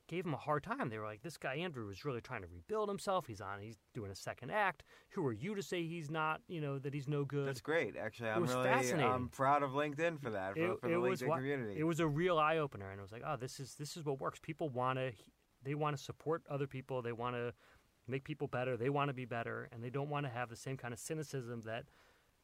[0.06, 0.90] gave him a hard time.
[0.90, 3.26] They were like, "This guy Andrew is really trying to rebuild himself.
[3.26, 3.60] He's on.
[3.60, 4.82] He's doing a second act.
[5.10, 6.42] Who are you to say he's not?
[6.46, 7.96] You know that he's no good." That's great.
[7.96, 8.68] Actually, I'm really.
[9.02, 11.80] I'm proud of LinkedIn for that for, it, for the was LinkedIn wa- community.
[11.80, 14.04] It was a real eye opener, and it was like, oh, this is this is
[14.04, 14.38] what works.
[14.38, 15.12] People want to,
[15.62, 17.00] they want to support other people.
[17.00, 17.54] They want to
[18.06, 18.76] make people better.
[18.76, 21.00] They want to be better, and they don't want to have the same kind of
[21.00, 21.84] cynicism that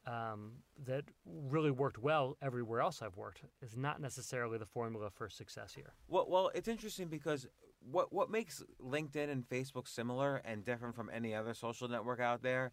[0.07, 0.53] um,
[0.85, 3.41] that really worked well everywhere else I've worked.
[3.61, 5.93] Is not necessarily the formula for success here.
[6.07, 7.47] well, well, it's interesting because
[7.79, 12.41] what what makes LinkedIn and Facebook similar and different from any other social network out
[12.41, 12.71] there,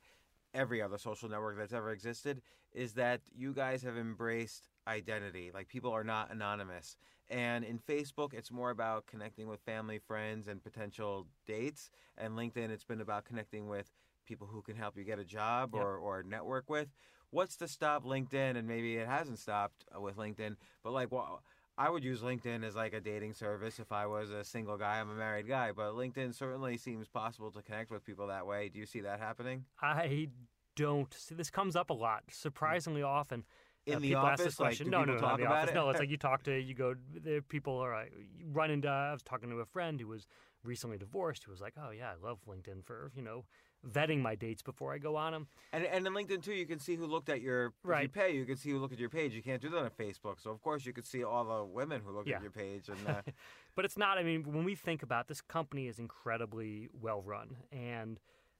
[0.54, 2.40] every other social network that's ever existed,
[2.72, 5.50] is that you guys have embraced identity.
[5.52, 6.96] Like people are not anonymous.
[7.30, 11.90] And in Facebook, it's more about connecting with family, friends, and potential dates.
[12.16, 13.92] And LinkedIn, it's been about connecting with
[14.24, 15.82] people who can help you get a job Yep.
[15.82, 16.88] or, or network with.
[17.30, 18.56] What's to stop LinkedIn?
[18.56, 21.42] And maybe it hasn't stopped uh, with LinkedIn, but like, well,
[21.76, 24.98] I would use LinkedIn as like a dating service if I was a single guy.
[25.00, 28.68] I'm a married guy, but LinkedIn certainly seems possible to connect with people that way.
[28.68, 29.64] Do you see that happening?
[29.80, 30.28] I
[30.74, 33.44] don't see this comes up a lot, surprisingly often.
[33.86, 34.86] In Uh, the people ask this office, like, question.
[34.86, 35.70] do no, no, no, not the about office.
[35.70, 35.74] it?
[35.74, 38.88] No, it's like you talk to, you go, there people are, like, you run into,
[38.88, 40.26] I was talking to a friend who was
[40.64, 43.44] recently divorced who was like, oh, yeah, I love LinkedIn for, you know,
[43.86, 45.46] vetting my dates before I go on them.
[45.72, 48.12] And and in LinkedIn too, you can see who looked at your if you Right.
[48.12, 48.30] pay.
[48.34, 49.34] You can see who looked at your page.
[49.34, 50.40] You can't do that on Facebook.
[50.40, 52.36] So of course you could see all the women who looked Yeah.
[52.36, 52.88] at your page.
[52.88, 53.22] And uh,
[53.76, 54.18] But it's not.
[54.18, 58.18] I mean, when we think about this company, is incredibly well run, and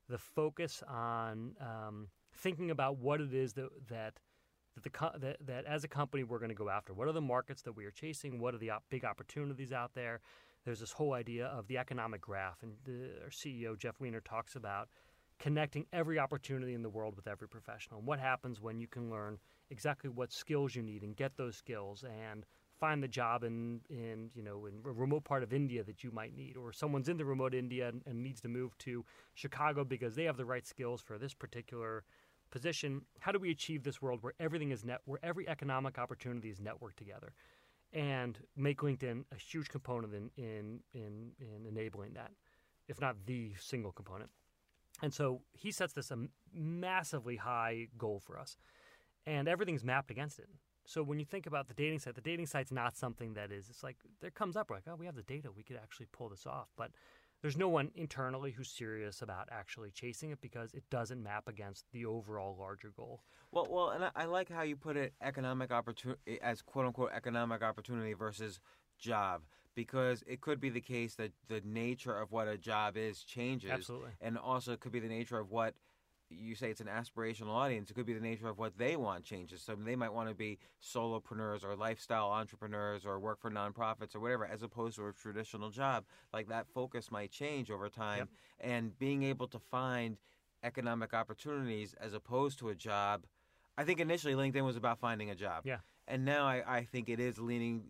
[0.09, 4.21] the focus on um, thinking about what it is that that
[4.75, 6.95] that the co- that, that as a company we're going to go after.
[6.95, 8.39] What are the markets that we are chasing?
[8.39, 10.21] What are the op- big opportunities out there?
[10.65, 14.55] There's this whole idea of the economic graph, and the, our CEO Jeff Weiner talks
[14.55, 14.89] about
[15.39, 17.99] connecting every opportunity in the world with every professional.
[17.99, 19.39] And what happens when you can learn
[19.71, 22.45] exactly what skills you need and get those skills and
[22.79, 26.11] find the job in, in you know in a remote part of India that you
[26.13, 29.85] might need, or someone's in the remote India and, and needs to move to Chicago
[29.85, 32.05] because they have the right skills for this particular
[32.51, 33.03] position.
[33.21, 36.61] How do we achieve this world where everything is net, where every economic opportunity is
[36.61, 37.33] networked together,
[37.93, 42.31] and make LinkedIn a huge component in in in, in enabling that,
[42.89, 44.31] if not the single component.
[45.03, 46.19] And so he sets this a
[46.53, 48.57] massively high goal for us,
[49.27, 50.49] and everything's mapped against it.
[50.85, 53.69] So when you think about the dating site, the dating site's not something that is.
[53.69, 56.31] It's like there comes up like, oh, we have the data, we could actually pull
[56.31, 56.91] this off, but
[57.43, 61.85] there's no one internally who's serious about actually chasing it because it doesn't map against
[61.93, 63.23] the overall larger goal.
[63.53, 67.11] well, well, and I, I like how you put it economic opportunity as quote unquote
[67.15, 68.59] economic opportunity versus
[68.99, 69.43] job
[69.79, 73.71] because it could be the case that the nature of what a job is changes.
[73.71, 74.11] Absolutely.
[74.21, 75.75] and also it could be the nature of what
[76.31, 77.89] you say it's an aspirational audience.
[77.89, 79.63] It could be the nature of what they want changes.
[79.63, 84.21] So they might want to be solopreneurs or lifestyle entrepreneurs or work for nonprofits or
[84.21, 86.05] whatever, as opposed to a traditional job.
[86.33, 88.29] Like that focus might change over time.
[88.59, 90.17] And being able to find
[90.65, 93.25] economic opportunities as opposed to a job.
[93.79, 95.63] I think initially LinkedIn was about finding a job.
[95.65, 95.79] Yeah.
[96.09, 97.85] And now I, I think it is leaning,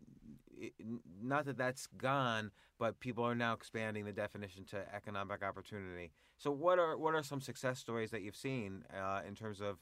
[0.60, 0.74] it-
[1.22, 6.12] not that that's gone, but people are now expanding the definition to economic opportunity.
[6.36, 9.78] So what are what are some success stories that you've seen uh, in terms of,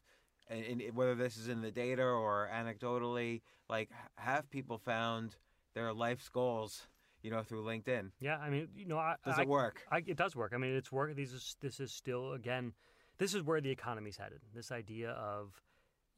[0.48, 5.36] and, and whether this is in the data or anecdotally, like have people found
[5.74, 6.86] their life's goals,
[7.22, 8.10] you know, through LinkedIn?
[8.20, 9.82] Yeah, I mean, you know, I, Does I, it work?
[9.90, 10.52] I, it does work.
[10.54, 11.14] I mean, it's work.
[11.14, 12.72] These is this is still again,
[13.18, 14.40] this is where the economy's headed.
[14.54, 15.60] This idea of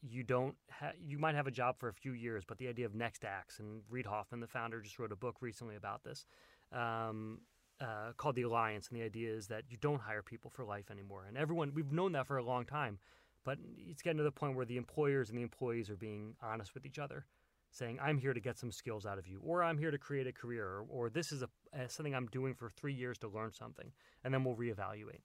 [0.02, 2.86] you don't ha- you might have a job for a few years, but the idea
[2.86, 6.26] of next acts and Reid Hoffman, the founder, just wrote a book recently about this.
[6.72, 7.40] Um,
[7.80, 10.90] uh, called the Alliance, and the idea is that you don't hire people for life
[10.90, 11.24] anymore.
[11.26, 12.98] And everyone, we've known that for a long time,
[13.44, 16.74] but it's getting to the point where the employers and the employees are being honest
[16.74, 17.26] with each other,
[17.70, 20.26] saying, "I'm here to get some skills out of you," or "I'm here to create
[20.26, 23.52] a career," or, or "This is a, something I'm doing for three years to learn
[23.52, 23.92] something,"
[24.24, 25.22] and then we'll reevaluate.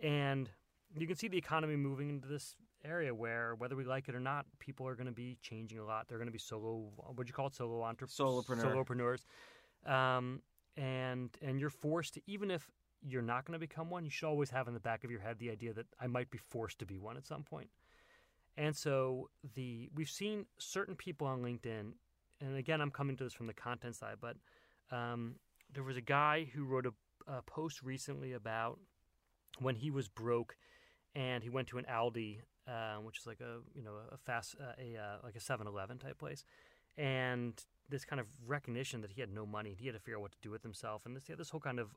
[0.00, 0.50] And
[0.96, 4.20] you can see the economy moving into this area where, whether we like it or
[4.20, 6.08] not, people are going to be changing a lot.
[6.08, 6.90] They're going to be solo.
[6.96, 7.54] What'd you call it?
[7.54, 8.46] Solo entrepreneurs.
[8.46, 9.18] Solopreneur.
[9.84, 9.90] Solopreneurs.
[9.90, 10.42] Um,
[10.76, 12.68] and and you're forced to even if
[13.02, 15.20] you're not going to become one, you should always have in the back of your
[15.20, 17.68] head the idea that I might be forced to be one at some point.
[18.56, 21.92] And so the we've seen certain people on LinkedIn,
[22.40, 24.36] and again, I'm coming to this from the content side, but
[24.90, 25.36] um,
[25.72, 26.92] there was a guy who wrote a,
[27.30, 28.78] a post recently about
[29.58, 30.56] when he was broke,
[31.14, 34.56] and he went to an Aldi, uh, which is like a you know a fast
[34.60, 36.44] uh, a uh, like a 7-Eleven type place,
[36.96, 37.54] and
[37.88, 40.32] this kind of recognition that he had no money, he had to figure out what
[40.32, 41.94] to do with himself, and this this whole kind of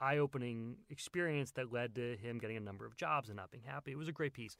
[0.00, 3.92] eye-opening experience that led to him getting a number of jobs and not being happy.
[3.92, 4.56] It was a great piece.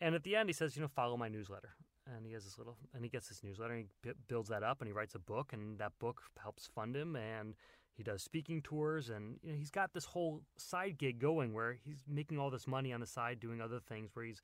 [0.00, 1.70] And at the end, he says, you know, follow my newsletter.
[2.14, 4.62] And he has this little, and he gets this newsletter, and he b- builds that
[4.62, 7.54] up, and he writes a book, and that book helps fund him, and
[7.96, 11.76] he does speaking tours, and you know, he's got this whole side gig going where
[11.84, 14.42] he's making all this money on the side, doing other things, where he's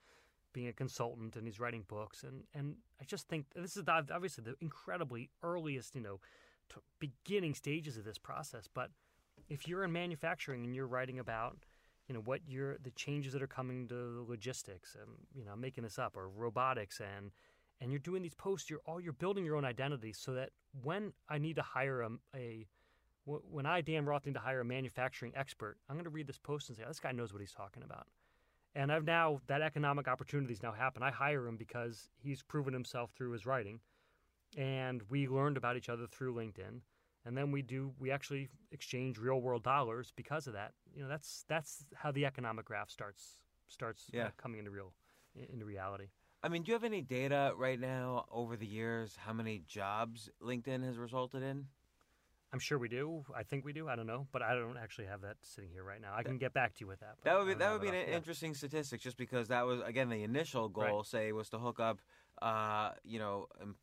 [0.52, 4.44] being a consultant and he's writing books, and and I just think this is obviously
[4.44, 6.20] the incredibly earliest, you know,
[6.98, 8.90] beginning stages of this process, but
[9.48, 11.58] if you're in manufacturing and you're writing about
[12.08, 15.60] you know what you're the changes that are coming to logistics and you know I'm
[15.60, 17.30] making this up or robotics and
[17.80, 20.50] and you're doing these posts you're all you're building your own identity so that
[20.82, 22.66] when I need to hire a, a
[23.24, 26.38] when I Dan Roth need to hire a manufacturing expert I'm going to read this
[26.38, 28.06] post and say this guy knows what he's talking about
[28.74, 33.11] and I've now that economic opportunities now happen I hire him because he's proven himself
[33.16, 33.80] through his writing
[34.56, 36.80] and we learned about each other through LinkedIn
[37.24, 40.72] and then we do we actually exchange real world dollars because of that.
[40.94, 44.28] You know, that's that's how the economic graph starts starts uh, Yeah.
[44.37, 44.92] coming into real
[45.35, 46.06] into reality.
[46.42, 50.28] I mean, do you have any data right now over the years how many jobs
[50.42, 51.66] LinkedIn has resulted in?
[52.52, 53.24] I'm sure we do.
[53.34, 53.88] I think we do.
[53.88, 56.12] I don't know, but I don't actually have that sitting here right now.
[56.14, 57.16] I can get back to you with that.
[57.24, 58.14] That would be that would be an yeah.
[58.14, 61.02] interesting statistic, just because that was again the initial goal.
[61.02, 62.00] Say was to hook up,
[62.42, 63.76] uh, you know, um,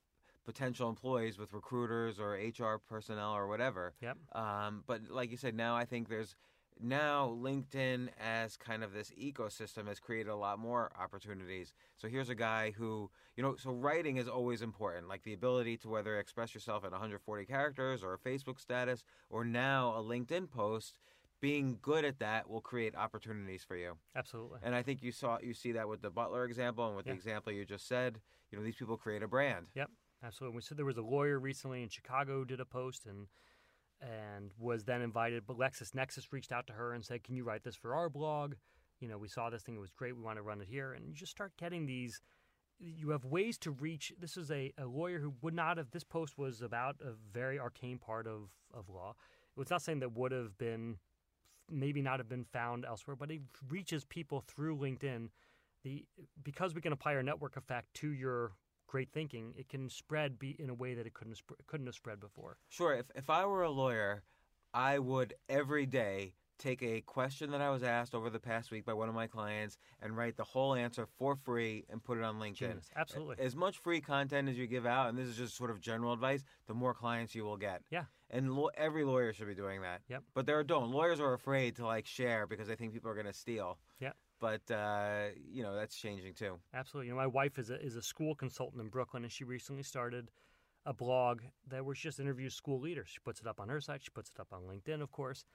[0.46, 3.94] potential employees with recruiters or HR personnel or whatever.
[4.02, 4.18] Yep.
[4.34, 6.36] Um, but like you said, now I think there's
[6.80, 11.74] now LinkedIn as kind of this ecosystem has created a lot more opportunities.
[11.98, 15.78] So here's a guy who, you know, so writing is always important, like the ability
[15.78, 20.50] to whether express yourself at 140 characters or a Facebook status or now a LinkedIn
[20.50, 20.98] post.
[21.42, 23.94] Being good at that will create opportunities for you.
[24.14, 24.60] Absolutely.
[24.62, 27.14] And I think you saw you see that with the Butler example and with Yeah.
[27.14, 28.20] the example you just said.
[28.52, 29.68] You know, these people create a brand.
[29.74, 29.90] Yep,
[30.22, 30.58] absolutely.
[30.58, 33.28] We said there was a lawyer recently in Chicago who did a post and
[34.02, 35.46] and was then invited.
[35.46, 38.56] But LexisNexis reached out to her and said, "Can you write this for our blog?
[39.00, 40.16] You know, we saw this thing; it was great.
[40.16, 42.22] We want to run it here." And you just start getting these.
[42.80, 44.14] You have ways to reach.
[44.18, 45.92] This is a, a lawyer who would not have.
[45.92, 49.16] This post was about a very arcane part of of law.
[49.58, 50.98] It's not saying that would have been
[51.72, 55.30] maybe not have been found elsewhere, but it reaches people through LinkedIn.
[55.84, 56.06] The
[56.44, 58.54] because we can apply our network effect to your
[58.90, 61.96] great thinking, it can spread be in a way that it couldn't sp- couldn't have
[61.96, 62.58] spread before.
[62.68, 62.94] Sure.
[62.94, 64.24] If if I were a lawyer,
[64.74, 68.84] I would every day take a question that I was asked over the past week
[68.84, 72.24] by one of my clients and write the whole answer for free and put it
[72.24, 72.56] on LinkedIn.
[72.56, 72.90] Genius.
[72.98, 73.38] Absolutely.
[73.40, 76.12] As much free content as you give out, and this is just sort of general
[76.12, 77.84] advice, the more clients you will get.
[77.90, 78.04] Yeah.
[78.30, 80.02] And lo- every lawyer should be doing that.
[80.10, 80.24] Yep.
[80.34, 80.92] But there are don't.
[80.92, 83.78] Lawyers are afraid to like share because they think people are going to steal.
[84.40, 86.60] But uh, you know that's changing too.
[86.74, 87.08] Absolutely.
[87.08, 89.84] You know, my wife is a is a school consultant in Brooklyn, and she recently
[89.84, 90.32] started
[90.86, 93.10] a blog that where she just interviews school leaders.
[93.10, 94.02] She puts it up on her site.
[94.04, 95.46] She puts it up on LinkedIn, of course.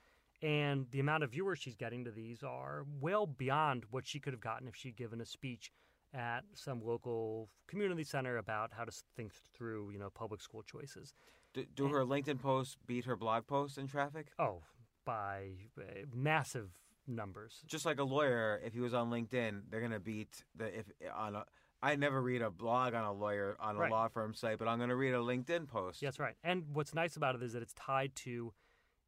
[0.41, 4.33] And the amount of viewers she's getting to these are well beyond what she could
[4.33, 5.71] have gotten if she'd given a speech
[6.13, 11.13] at some local community center about how to think through, you know, public school choices.
[11.53, 14.27] Do, do her LinkedIn posts beat her blog posts in traffic?
[14.37, 14.61] Oh,
[15.05, 16.69] by uh, massive
[17.07, 17.61] numbers.
[17.65, 21.35] just like a lawyer, if he was on LinkedIn, they're gonna beat the if on
[21.35, 21.45] a.
[21.83, 23.91] I never read a blog on a lawyer on a Right.
[23.91, 26.01] law firm site, but I'm gonna read a LinkedIn post.
[26.01, 26.35] That's right.
[26.43, 28.53] And what's nice about it is that it's tied to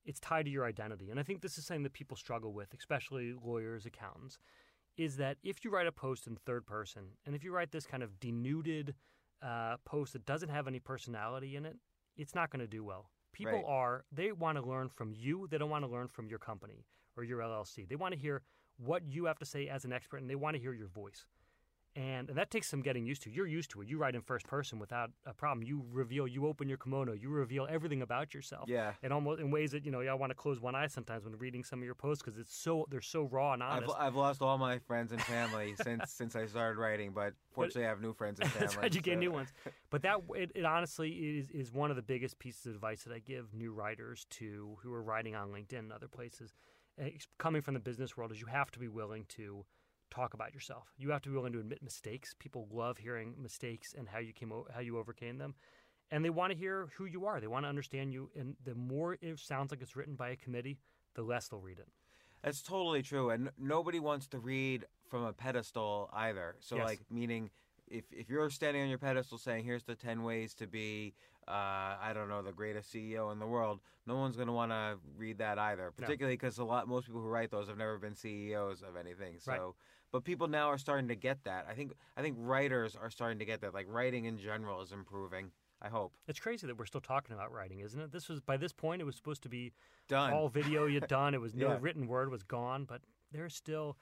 [0.05, 1.09] it's tied to your identity.
[1.09, 4.37] And I think this is something that people struggle with, especially lawyers, accountants,
[4.95, 7.85] is that if you write a post in third person, and if you write this
[7.85, 8.95] kind of denuded
[9.41, 11.77] uh, post that doesn't have any personality in it,
[12.15, 13.11] it's not going to do well.
[13.33, 13.65] People Right.
[13.67, 15.45] are they want to learn from you.
[15.51, 16.85] They don't want to learn from your company
[17.17, 17.87] or your LLC.
[17.87, 18.41] They want to hear
[18.77, 21.25] what you have to say as an expert, and they want to hear your voice.
[21.97, 23.31] And, and that takes some getting used to.
[23.31, 23.87] You're used to it.
[23.87, 25.65] You write in first person without a problem.
[25.65, 28.65] You reveal, you open your kimono, you reveal everything about yourself.
[28.69, 28.91] Yeah.
[29.01, 31.35] And almost in ways that you know, I want to close one eye sometimes when
[31.39, 33.95] reading some of your posts because it's so they're so raw and I've, honest.
[33.97, 37.89] I've lost all my friends and family since since I started writing, but fortunately I
[37.89, 38.77] have new friends and family.
[38.77, 38.93] Right.
[38.93, 39.51] You get new ones.
[39.89, 43.13] But that it, it honestly is is one of the biggest pieces of advice that
[43.13, 46.53] I give new writers to who are writing on LinkedIn and other places.
[46.99, 49.65] Eh, Coming from the business world, is you have to be willing to
[50.09, 50.93] talk about yourself.
[50.97, 52.33] You have to be willing to admit mistakes.
[52.39, 55.55] People love hearing mistakes and how you came o- how you overcame them.
[56.11, 57.41] And they want to hear who you are.
[57.41, 58.29] They want to understand you.
[58.35, 60.77] And the more it sounds like it's written by a committee,
[61.15, 61.89] the less they'll read it.
[62.43, 66.55] That's totally true, and nobody wants to read from a pedestal either.
[66.59, 66.85] So, Yes.
[66.85, 67.49] like, meaning
[67.87, 71.13] if if you're standing on your pedestal saying, "Here's the ten ways to be,"
[71.47, 71.51] uh,
[72.01, 74.97] I don't know, the greatest CEO in the world, no one's going to want to
[75.17, 75.91] read that either.
[75.95, 79.39] Particularly because a lot, most people who write those have never been CEOs of anything.
[79.39, 79.61] So, Right.
[80.11, 81.65] but people now are starting to get that.
[81.69, 83.73] I think I think writers are starting to get that.
[83.73, 85.51] Like writing in general is improving.
[85.81, 86.11] I hope.
[86.27, 88.11] It's crazy that we're still talking about writing, isn't it?
[88.11, 89.73] This was by this point it was supposed to be
[90.07, 90.33] Done.
[90.33, 91.33] all video you'd done.
[91.35, 91.77] It was no Yeah.
[91.79, 93.95] written word was gone, but there's still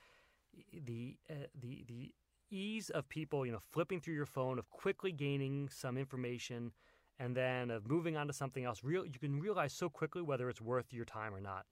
[0.73, 2.13] the uh, the the
[2.49, 6.71] ease of people, you know, flipping through your phone, of quickly gaining some information,
[7.19, 8.83] and then of moving on to something else.
[8.83, 11.65] Real, you can realize so quickly whether it's worth your time or not.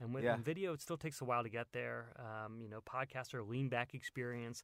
[0.00, 0.36] And with Yeah.
[0.36, 2.14] video, it still takes a while to get there.
[2.18, 4.62] Um, you know, podcasts are lean back experience.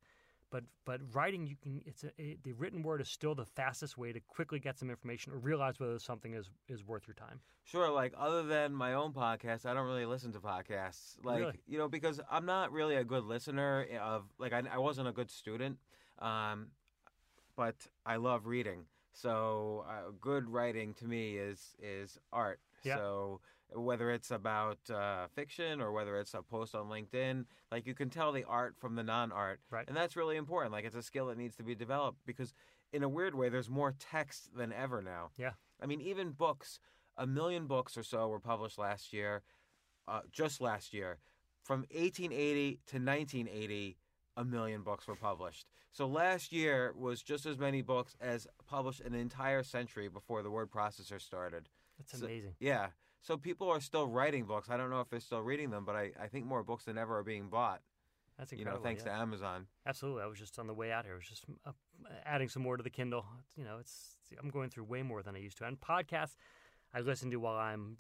[0.51, 3.97] But, but writing you can it's a, it, the written word is still the fastest
[3.97, 7.41] way to quickly get some information or realize whether something is, is worth your time.
[7.65, 11.15] Sure, like other than my own podcast, I don't really listen to podcasts.
[11.23, 11.61] Like Really?
[11.69, 15.13] you know, because I'm not really a good listener of like I, I wasn't a
[15.13, 15.79] good student,
[16.19, 16.69] um,
[17.57, 18.87] but I love reading.
[19.13, 22.61] So uh, good writing to me is is art.
[22.83, 22.97] Yeah.
[22.97, 23.41] So
[23.75, 28.11] whether it's about uh, fiction or whether it's a post on LinkedIn, like you can
[28.11, 29.87] tell the art from the non-art, Right.
[29.89, 30.73] and that's really important.
[30.73, 32.53] Like it's a skill that needs to be developed because
[32.93, 35.31] in a weird way, there's more text than ever now.
[35.37, 35.53] Yeah.
[35.81, 36.79] I mean, even books.
[37.17, 39.43] a million books or so were published last year,
[40.09, 41.19] uh, just last year.
[41.63, 43.97] From 1880 to 1980,
[44.37, 45.67] a million books were published.
[45.93, 50.51] So last year was just as many books as published an entire century before the
[50.51, 51.69] word processor started.
[51.99, 52.55] That's So- amazing.
[52.59, 52.91] Yeah.
[53.21, 54.71] So people are still writing books.
[54.71, 56.97] I don't know if they're still reading them, but I, I think more books than
[56.97, 57.81] ever are being bought.
[58.39, 58.79] That's incredible.
[58.79, 59.13] You know, thanks yeah.
[59.13, 59.67] to Amazon.
[59.87, 60.23] Absolutely.
[60.23, 61.15] I was just on the way out here.
[61.15, 61.73] I was just uh,
[62.25, 63.27] adding some more to the Kindle.
[63.57, 65.65] You know, it's I'm going through way more than I used to.
[65.65, 66.37] And podcasts,
[66.95, 67.99] I listen to while I'm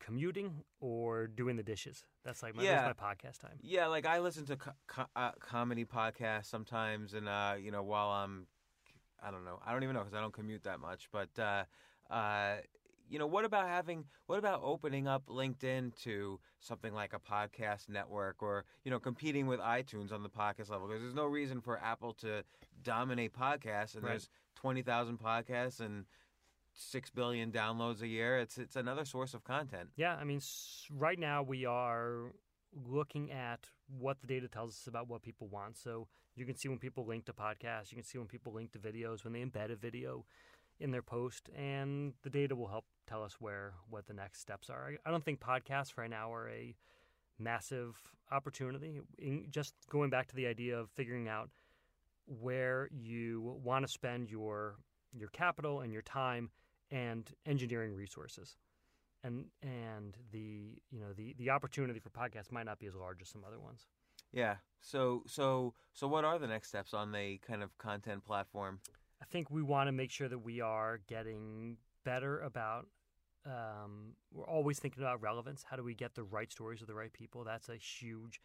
[0.00, 2.06] commuting or doing the dishes.
[2.24, 2.86] That's like my, Yeah.
[2.86, 3.58] that's my podcast time.
[3.60, 7.82] Yeah, like I listen to co- co- uh, comedy podcasts sometimes, and uh, you know,
[7.82, 8.46] while I'm,
[9.22, 11.08] I don't know, I don't even know because I don't commute that much.
[11.12, 11.64] But uh,
[12.10, 12.56] uh,
[13.12, 17.90] you know, what about having, what about opening up LinkedIn to something like a podcast
[17.90, 20.88] network, or you know, competing with iTunes on the podcast level?
[20.88, 22.42] Because there's no reason for Apple to
[22.82, 24.12] dominate podcasts, and Right.
[24.12, 26.06] there's twenty thousand podcasts and
[26.72, 28.38] six billion downloads a year.
[28.38, 29.90] It's it's another source of content.
[29.94, 30.40] Yeah, I mean,
[30.90, 32.32] right now we are
[32.88, 35.76] looking at what the data tells us about what people want.
[35.76, 38.72] So you can see when people link to podcasts, you can see when people link
[38.72, 40.24] to videos, when they embed a video
[40.82, 44.68] in their post, and the data will help tell us where what the next steps
[44.68, 44.92] are.
[45.06, 46.74] I, don't think podcasts right now are a
[47.38, 47.96] massive
[48.30, 49.00] opportunity.
[49.18, 51.50] In, just going back to the idea of figuring out
[52.26, 54.76] where you want to spend your
[55.14, 56.50] your capital and your time
[56.90, 58.56] and engineering resources
[59.24, 63.22] and and the you know the the opportunity for podcasts might not be as large
[63.22, 63.86] as some other ones.
[64.32, 64.56] Yeah.
[64.80, 68.80] So so so what are the next steps on the kind of content platform?
[69.22, 72.88] I think we want to make sure that we are getting better about.
[73.46, 75.64] Um, we're always thinking about relevance.
[75.68, 77.44] How do we get the right stories to the right people?
[77.44, 78.40] That's a huge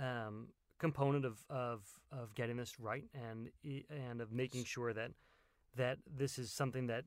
[0.00, 0.48] um,
[0.78, 3.50] component of, of of getting this right, and
[3.90, 5.10] and of making sure that
[5.76, 7.04] that this is something that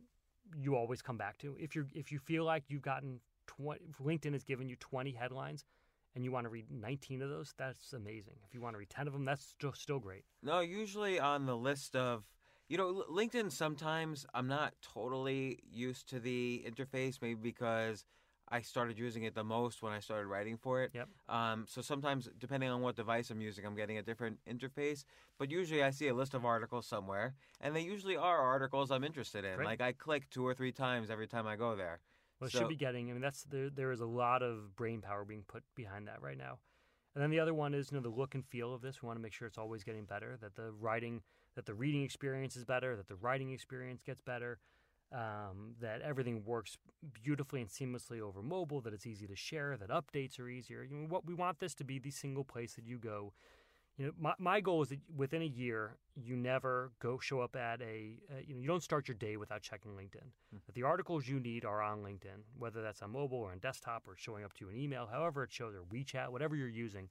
[0.55, 1.57] you always come back to.
[1.59, 5.11] If you if you feel like you've gotten 20, if LinkedIn has given you twenty
[5.11, 5.65] headlines,
[6.13, 8.35] and you want to read nineteen of those, that's amazing.
[8.47, 10.23] If you want to read ten of them, that's still still great.
[10.43, 12.25] No, usually on the list of
[12.71, 13.51] you know LinkedIn.
[13.51, 18.05] Sometimes I'm not totally used to the interface, maybe because
[18.47, 20.91] I started using it the most when I started writing for it.
[20.93, 21.09] Yep.
[21.27, 25.03] Um, so sometimes, depending on what device I'm using, I'm getting a different interface.
[25.37, 29.03] But usually, I see a list of articles somewhere, and they usually are articles I'm
[29.03, 29.57] interested in.
[29.57, 29.65] Great.
[29.65, 31.99] Like I click two or three times every time I go there.
[32.39, 33.09] Well, it So- should be getting.
[33.09, 33.69] I mean, that's there.
[33.69, 36.59] There is a lot of brain power being put behind that right now.
[37.13, 39.01] And then the other one is, you know, the look and feel of this.
[39.01, 40.37] We want to make sure it's always getting better.
[40.39, 41.21] That the writing,
[41.55, 42.95] that the reading experience is better.
[42.95, 44.59] That the writing experience gets better.
[45.13, 46.77] Um, that everything works
[47.11, 48.81] beautifully and seamlessly over mobile.
[48.81, 49.77] That it's easy to share.
[49.77, 50.83] That updates are easier.
[50.83, 53.33] You know, what we want this to be the single place that you go.
[53.97, 57.57] You know, my, my goal is that within a year, you never go show up
[57.57, 60.31] at a, uh, you know, you don't start your day without checking LinkedIn.
[60.65, 64.07] That the articles you need are on LinkedIn, whether that's on mobile or on desktop
[64.07, 67.09] or showing up to an email, however it shows, or WeChat, whatever you're using.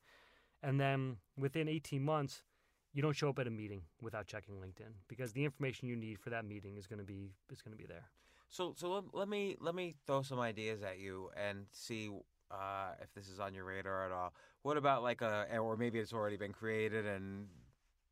[0.63, 2.43] And then within 18 months,
[2.93, 6.19] you don't show up at a meeting without checking LinkedIn because the information you need
[6.19, 8.05] for that meeting is going to be is going to be there.
[8.49, 12.11] So so let, let me let me throw some ideas at you and see
[12.51, 14.35] uh, if this is on your radar at all.
[14.63, 17.47] What about like a or maybe it's already been created and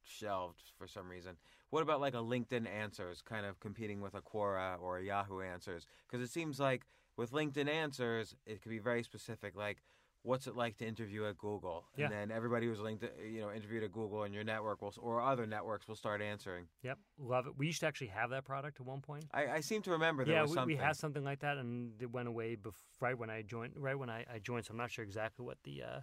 [0.09, 1.37] shelved for some reason.
[1.71, 5.41] What about like a LinkedIn Answers kind of competing with a Quora or a Yahoo
[5.41, 5.87] Answers?
[6.09, 9.83] Because it seems like with LinkedIn Answers, it could be very specific like
[10.23, 11.87] what's it like to interview at Google?
[11.95, 12.09] And Yeah.
[12.09, 15.21] then everybody who's linked, to, you know, interviewed at Google and your network will, or
[15.21, 16.69] other networks will start answering.
[16.83, 17.57] Yep, love it.
[17.57, 19.25] We used to actually have that product at one point.
[19.33, 20.77] I, I seem to remember there yeah, was we, something.
[20.77, 23.75] we had something like that, and it went away bef- right when I joined.
[23.77, 26.01] Right when I, I joined, so I'm not sure exactly what the uh,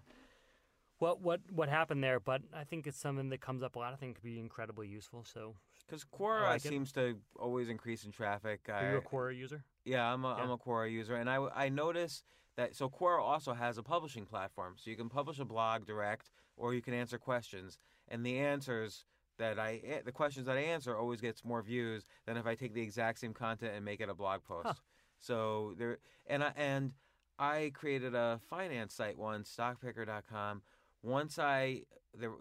[1.00, 3.94] what what what happened there, but I think it's something that comes up a lot.
[3.94, 5.26] I think it could be incredibly useful.
[5.26, 5.56] So,
[5.86, 8.62] Because Quora like seems to always increase in traffic.
[8.70, 9.64] are you a Quora user?
[9.84, 10.54] yeah, I'm a, am Yeah.
[10.54, 12.24] a Quora user, and I, I notice
[12.58, 16.30] that so Quora also has a publishing platform, so you can publish a blog direct,
[16.58, 17.78] or you can answer questions,
[18.08, 19.06] and the answers
[19.38, 22.74] that I the questions that I answer always gets more views than if I take
[22.74, 24.68] the exact same content and make it a blog post.
[24.68, 24.74] Huh.
[25.20, 26.94] So there, and I and
[27.38, 30.62] I created a finance site once, Stockpickr.com.
[31.04, 31.84] Once I
[32.18, 32.32] there,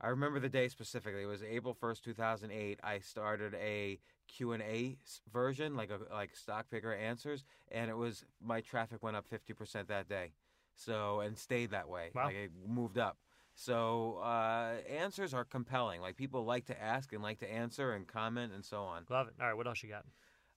[0.00, 1.22] I remember the day specifically.
[1.22, 2.80] It was April first, two thousand eight.
[2.82, 3.98] I started a
[4.28, 4.96] Q and A
[5.32, 9.52] version, like a like stock picker answers, and it was my traffic went up fifty
[9.52, 10.32] percent that day.
[10.74, 12.10] So and stayed that way.
[12.14, 12.26] Wow.
[12.26, 13.18] Like it moved up.
[13.54, 16.00] So uh, answers are compelling.
[16.00, 19.04] Like people like to ask and like to answer and comment and so on.
[19.10, 19.34] Love it.
[19.38, 20.06] All right, what else you got?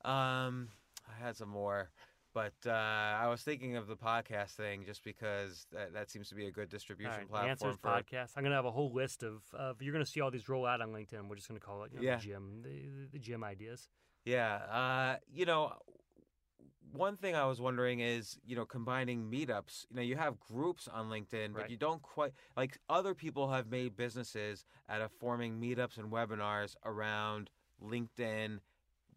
[0.10, 0.70] Um,
[1.10, 1.90] I had some more,
[2.34, 6.36] but uh, I was thinking of the podcast thing just because that, that seems to
[6.36, 7.88] be a good distribution right, platform Answers for.
[7.90, 8.32] podcast.
[8.36, 10.82] I'm gonna have a whole list of, of you're gonna see all these roll out
[10.82, 11.28] on LinkedIn.
[11.30, 12.16] We're just gonna call it you know, Yeah.
[12.18, 13.88] the gym, the, the gym ideas.
[14.26, 15.74] Yeah, uh, you know,
[16.92, 19.86] one thing I was wondering is, you know, combining meetups.
[19.90, 21.70] You know, you have groups on LinkedIn, but Right.
[21.70, 26.76] you don't quite like other people have made businesses out of forming meetups and webinars
[26.86, 27.50] around
[27.82, 28.60] LinkedIn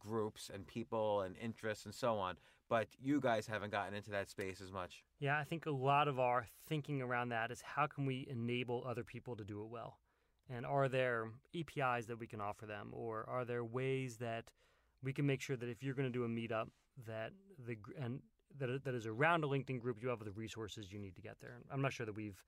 [0.07, 2.36] groups and people and interests and so on.
[2.68, 5.04] But you guys haven't gotten into that space as much.
[5.20, 8.84] Yeah, I think a lot of our thinking around that is how can we enable
[8.86, 9.98] other people to do it well?
[10.48, 14.50] And are there APIs that we can offer them, or are there ways that
[15.02, 16.68] we can make sure that if you're going to do a meetup,
[17.07, 17.32] that
[17.66, 18.20] the and
[18.59, 21.36] that that is around a LinkedIn group, you have the resources you need to get
[21.40, 21.59] there.
[21.70, 22.42] I'm not sure that we've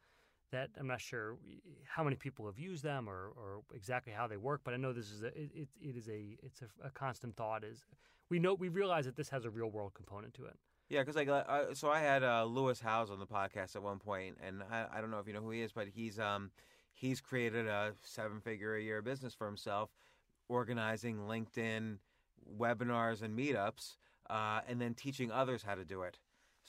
[0.51, 1.36] that I'm not sure
[1.84, 4.92] how many people have used them or, or exactly how they work, but I know
[4.92, 7.64] this is a it, it, is a it's a, a constant thought.
[7.64, 7.84] Is
[8.30, 10.57] we know we realize that this has a real world component to it.
[10.88, 13.99] Yeah, because like, uh, so I had uh, Lewis Howes on the podcast at one
[13.99, 16.51] point, and I, I don't know if you know who he is, but he's um
[16.92, 19.90] he's created a seven figure a year business for himself,
[20.49, 21.99] organizing LinkedIn
[22.59, 23.96] webinars and meetups,
[24.30, 26.18] uh, and then teaching others how to do it.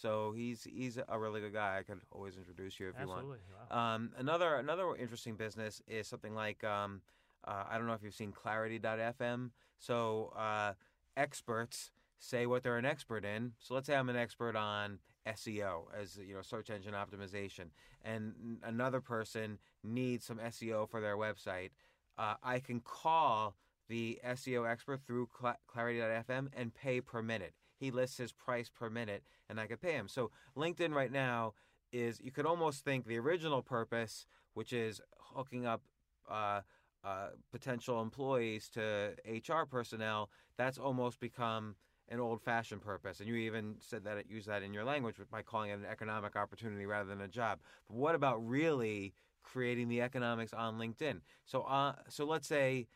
[0.01, 1.77] So he's he's a really good guy.
[1.77, 3.21] I could always introduce you if you want.
[3.21, 3.39] Absolutely.
[3.69, 3.95] Wow.
[3.95, 7.01] Um, another another interesting business is something like um,
[7.45, 9.51] uh, I don't know if you've seen Clarity.fm.
[9.77, 10.73] So uh,
[11.17, 13.53] experts say what they're an expert in.
[13.59, 17.67] So let's say I'm an expert on SEO, as you know, search engine optimization,
[18.03, 21.69] and another person needs some SEO for their website.
[22.17, 23.55] Uh, I can call
[23.89, 27.53] the SEO expert through Cla- Clarity.fm and pay per minute.
[27.79, 30.07] He lists his price per minute, and I could pay him.
[30.07, 31.53] So LinkedIn right now
[31.91, 35.81] is you could almost think the original purpose, which is hooking up
[36.29, 36.61] uh,
[37.03, 41.75] uh, potential employees to HR personnel, that's almost become
[42.09, 43.19] an old-fashioned purpose.
[43.19, 45.85] And you even said that it used that in your language by calling it an
[45.85, 47.59] economic opportunity rather than a job.
[47.87, 49.13] But what about really
[49.43, 51.21] creating the economics on LinkedIn?
[51.45, 52.87] So, uh, so let's say,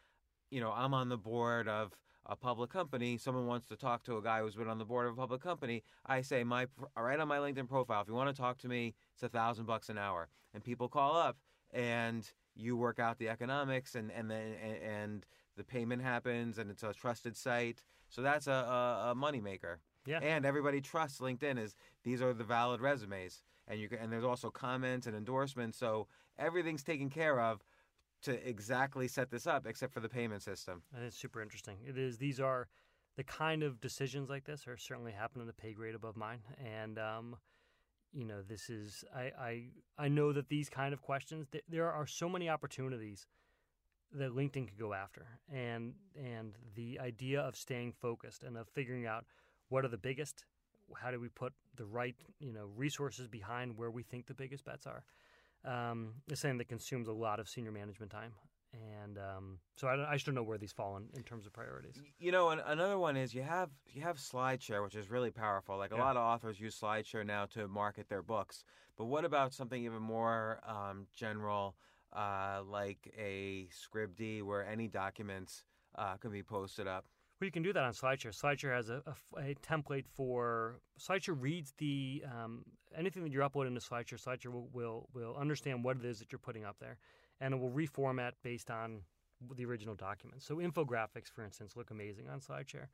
[0.50, 1.94] you know, I'm on the board of
[2.26, 5.08] a public company, someone wants to talk to a guy who's been on the board
[5.08, 6.68] of a public company, I say my
[6.98, 9.66] right on my LinkedIn profile, if you want to talk to me, it's a thousand
[9.66, 11.38] bucks an hour, and people call up
[11.72, 14.54] and you work out the economics and and then
[14.84, 15.26] and
[15.58, 19.78] the payment happens and it's a trusted site, so that's a a, a moneymaker.
[20.06, 20.20] Yeah.
[20.20, 24.26] And everybody trusts LinkedIn as these are the valid resumes, and you can, and there's
[24.26, 26.08] also comments and endorsements, so
[26.38, 27.64] everything's taken care of
[28.24, 30.82] to exactly set this up, except for the payment system.
[30.96, 31.78] And it's super interesting.
[31.86, 32.18] It is.
[32.18, 32.68] These are
[33.16, 36.40] the kind of decisions like this are certainly happening at a pay grade above mine,
[36.64, 37.36] and um,
[38.12, 39.04] you know, this is.
[39.16, 39.64] I, I
[39.98, 41.48] I know that these kind of questions.
[41.52, 43.28] th- There are so many opportunities
[44.14, 49.06] that LinkedIn could go after, and and the idea of staying focused and of figuring
[49.06, 49.26] out
[49.70, 50.46] what are the biggest.
[51.02, 54.66] How do we put the right you know resources behind where we think the biggest
[54.66, 55.04] bets are?
[55.66, 58.34] Um, is something that consumes a lot of senior management time
[58.74, 61.46] and um, so I, don't- I just don't know where these fall in, in terms
[61.46, 62.02] of priorities.
[62.20, 65.78] You know, an, another one is you have you have SlideShare, which is really powerful.
[65.78, 66.02] Like a Yeah.
[66.04, 68.64] lot of authors use SlideShare now to market their books.
[68.98, 71.76] But what about something even more um, general,
[72.16, 75.64] uh, like a Scribd, where any documents
[75.96, 77.06] uh, can be posted up?
[77.44, 78.32] Well, you can do that on SlideShare.
[78.42, 79.04] SlideShare has a
[79.62, 82.64] template for SlideShare reads the um,
[82.98, 84.24] anything that you're uploading to SlideShare.
[84.24, 87.00] SlideShare will, will will understand what it is that you're putting up there,
[87.42, 89.02] and it will reformat based on
[89.58, 90.42] the original document.
[90.42, 92.88] So infographics, for instance, look amazing on SlideShare.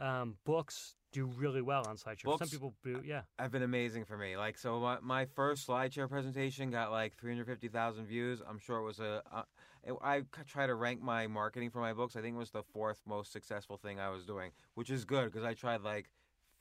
[0.00, 2.38] Um, books do really well on SlideShare.
[2.38, 3.22] Some people do, yeah.
[3.38, 4.36] Have been amazing for me.
[4.36, 8.40] Like so, my, my first SlideShare presentation got like 350,000 views.
[8.48, 9.22] I'm sure it was a.
[9.32, 9.42] Uh,
[9.82, 12.16] it, I try to rank my marketing for my books.
[12.16, 15.26] I think it was the fourth most successful thing I was doing, which is good
[15.26, 16.10] because I tried like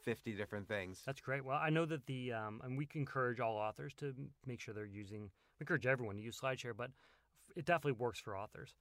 [0.04, 1.02] 50 different things.
[1.06, 1.46] That's great.
[1.46, 4.14] Well, I know that the um, and we encourage all authors to
[4.46, 5.30] make sure they're using.
[5.60, 6.92] We encourage everyone to use SlideShare, but
[7.56, 8.74] it definitely works for authors.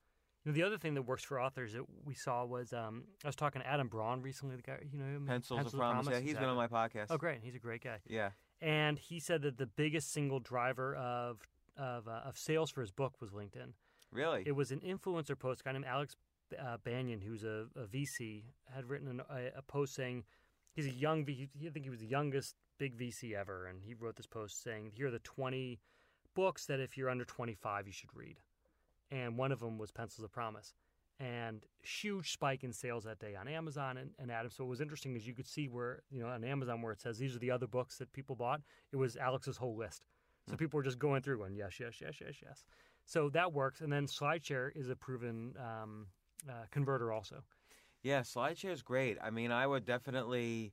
[0.45, 3.29] You know, the other thing that works for authors that we saw was um, I
[3.29, 4.57] was talking to Adam Braun recently.
[4.57, 5.27] The guy, you know, him?
[5.27, 6.09] Pencils, of Promise.
[6.11, 7.07] Yeah, he's been on my podcast.
[7.11, 7.41] Oh, great!
[7.43, 8.31] He's a great guy, Yeah.
[8.61, 11.41] and he said that the biggest single driver of
[11.77, 13.73] of uh, of sales for his book was LinkedIn.
[14.13, 14.43] Really?
[14.47, 15.61] It was an influencer post.
[15.61, 16.17] A guy named Alex
[16.59, 20.25] uh, Banayan, who's a, a VC, had written an, a, a post saying
[20.73, 21.27] he's a young.
[21.29, 24.93] I think he was the youngest big VC ever, and he wrote this post saying,
[24.95, 25.79] "Here are the 20
[26.35, 28.39] books that if you're under 25 you should read."
[29.11, 30.75] And one of them was Pencils of Promise,
[31.19, 34.51] and huge spike in sales that day on Amazon and, and Adam.
[34.51, 37.01] So what was interesting is you could see where you know on Amazon where it
[37.01, 38.61] says these are the other books that people bought.
[38.93, 40.03] It was Alex's whole list.
[40.49, 42.65] So people were just going through going yes, yes, yes, yes, yes.
[43.05, 43.81] So that works.
[43.81, 46.07] And then SlideShare is a proven um,
[46.49, 47.43] uh, converter also.
[48.03, 49.19] Yeah, SlideShare is great.
[49.23, 50.73] I mean, I would definitely.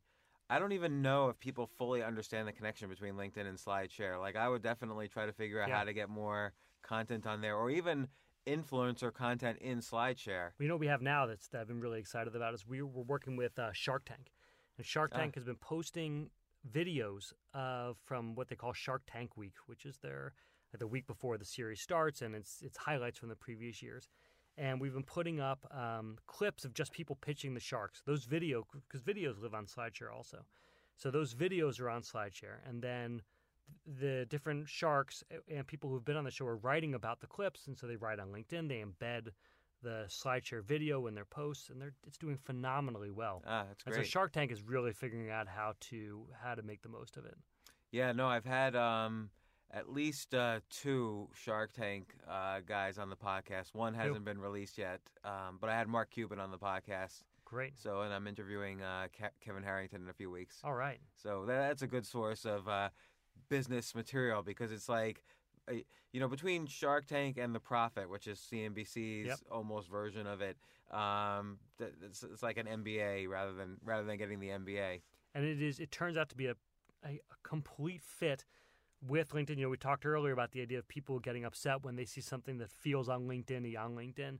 [0.49, 4.19] I don't even know if people fully understand the connection between LinkedIn and SlideShare.
[4.19, 5.79] Like, I would definitely try to figure out Yeah.
[5.79, 8.07] how to get more content on there, or even
[8.47, 10.51] influencer content in SlideShare.
[10.59, 12.81] You know what we have now that's that I've been really excited about is we,
[12.81, 14.31] we're working with uh, Shark Tank.
[14.77, 15.19] And Shark Ah.
[15.19, 16.29] Tank has been posting
[16.71, 20.33] videos of from what they call Shark Tank Week, which is their
[20.77, 24.09] the week before the series starts, and it's it's highlights from the previous years.
[24.57, 28.01] And we've been putting up um, clips of just people pitching the sharks.
[28.05, 30.45] Those video because videos live on SlideShare also,
[30.95, 33.21] so those videos are on SlideShare, and then
[33.99, 37.67] the different sharks and people who've been on the show are writing about the clips,
[37.67, 38.67] and so they write on LinkedIn.
[38.67, 39.29] They embed
[39.81, 43.43] the SlideShare video in their posts, and they're it's doing phenomenally well.
[43.45, 44.05] Ah, that's And great.
[44.05, 47.25] so Shark Tank is really figuring out how to how to make the most of
[47.25, 47.37] it.
[47.91, 49.29] Yeah, no, I've had um,
[49.71, 53.73] at least uh, two Shark Tank uh, guys on the podcast.
[53.73, 57.21] One hasn't been released yet, um, but I had Mark Cuban on the podcast.
[57.45, 57.77] Great.
[57.77, 60.57] So, and I'm interviewing uh, Ke- Kevin Harrington in a few weeks.
[60.63, 60.99] All right.
[61.13, 62.89] So that, that's a good source of uh,
[63.49, 65.23] business material because it's like,
[65.69, 65.73] uh,
[66.11, 69.39] you know, between Shark Tank and The Profit, which is CNBC's Yep.
[69.51, 70.57] almost version of it,
[70.91, 75.01] um, it's, it's like an MBA rather than rather than getting the MBA.
[75.33, 76.55] and it is it turns out to be a,
[77.03, 78.45] a, a complete fit
[79.05, 79.57] with LinkedIn.
[79.57, 82.21] You know, we talked earlier about the idea of people getting upset when they see
[82.21, 84.37] something that feels on LinkedIn on LinkedIn.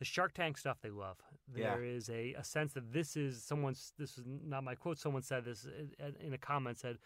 [0.00, 1.18] The Shark Tank stuff they love.
[1.54, 1.74] Yeah.
[1.74, 3.92] There is a, a sense that this is someone's.
[3.96, 4.98] This is not my quote.
[4.98, 6.78] Someone said this uh, in a comment.
[6.78, 6.98] Said,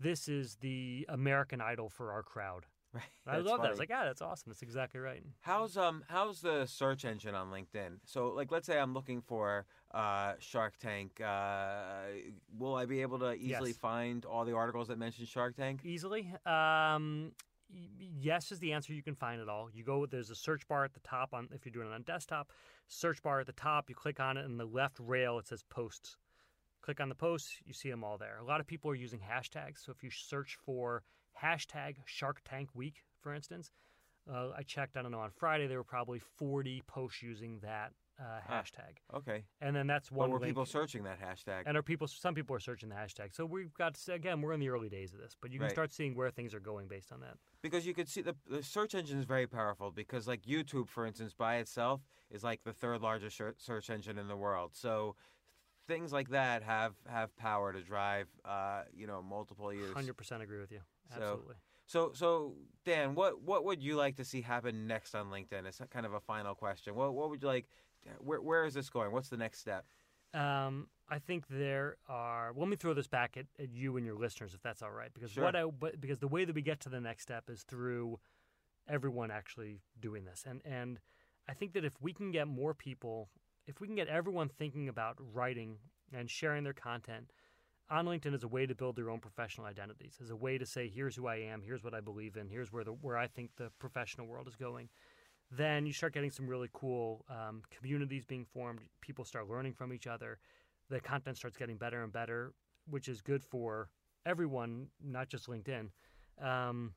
[0.00, 3.04] "This is the American Idol for our crowd." Right.
[3.26, 3.66] I love that.
[3.66, 4.44] I was like, "Yeah, that's awesome.
[4.50, 7.98] That's exactly right." How's um how's the search engine on LinkedIn?
[8.06, 11.20] So like let's say I'm looking for uh, Shark Tank.
[11.20, 12.04] Uh,
[12.58, 13.76] will I be able to easily Yes.
[13.76, 15.82] find all the articles that mention Shark Tank?
[15.84, 16.32] easily.
[16.46, 17.32] Um,
[17.70, 18.94] yes is the answer.
[18.94, 19.68] You can find it all.
[19.70, 20.06] You go.
[20.06, 22.50] There's a search bar at the top on if you're doing it on desktop.
[22.86, 23.90] Search bar at the top.
[23.90, 26.16] You click on it, and the left rail it says posts.
[26.82, 27.56] Click on the posts.
[27.64, 28.38] You see them all there.
[28.40, 29.84] A lot of people are using hashtags.
[29.84, 31.02] So if you search for
[31.42, 33.70] hashtag Shark Tank Week, for instance,
[34.30, 34.96] uh, I checked.
[34.96, 38.62] I don't know on Friday there were probably 40 posts using that uh, Ah.
[38.62, 39.44] hashtag, Okay.
[39.60, 40.30] and then that's Well, one.
[40.32, 40.50] were link.
[40.50, 41.62] people searching that hashtag?
[41.66, 42.08] And are people?
[42.08, 43.32] Some people are searching the hashtag.
[43.32, 44.40] So we've got again.
[44.40, 45.72] We're in the early days of this, but you can Right.
[45.72, 47.38] start seeing where things are going based on that.
[47.62, 49.90] because you could see the the search engine is very powerful.
[49.92, 54.26] Because like YouTube, for instance, by itself is like the third largest search engine in
[54.26, 54.74] the world.
[54.74, 55.14] So
[55.88, 59.92] things like that have have power to drive uh, you know multiple years.
[59.94, 60.80] Hundred percent agree with you.
[61.12, 61.54] So- Absolutely.
[61.86, 62.52] So so
[62.84, 65.64] Dan, what what would you like to see happen next on LinkedIn?
[65.66, 66.94] It's kind of a final question.
[66.94, 67.66] What what would you like?
[68.18, 69.10] Where where is this going?
[69.10, 69.86] What's the next step?
[70.34, 72.52] Um, I think there are.
[72.52, 74.90] Well, let me throw this back at, at you and your listeners, if that's all
[74.90, 75.08] right.
[75.14, 75.44] Because Sure.
[75.44, 78.20] what I but because the way that we get to the next step is through
[78.86, 81.00] everyone actually doing this, and and
[81.48, 83.30] I think that if we can get more people,
[83.68, 85.76] if we can get everyone thinking about writing
[86.12, 87.30] and sharing their content
[87.90, 90.66] on LinkedIn as a way to build their own professional identities, as a way to
[90.66, 93.26] say, here's who I am, here's what I believe in, here's where the where I
[93.26, 94.88] think the professional world is going.
[95.50, 98.80] Then you start getting some really cool um, communities being formed.
[99.00, 100.38] People start learning from each other.
[100.90, 102.52] The content starts getting better and better,
[102.88, 103.90] which is good for
[104.26, 105.88] everyone, not just LinkedIn.
[106.42, 106.92] Um,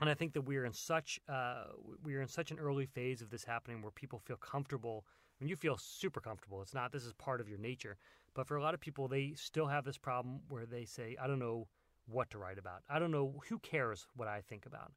[0.00, 1.64] and I think that we are in such uh,
[2.02, 5.04] we are in such an early phase of this happening where people feel comfortable.
[5.40, 6.62] Mean, you feel super comfortable.
[6.62, 7.96] It's not this is part of your nature,
[8.34, 11.26] but for a lot of people, they still have this problem where they say, "I
[11.26, 11.68] don't know
[12.06, 12.82] what to write about.
[12.88, 14.92] I don't know who cares what I think about,"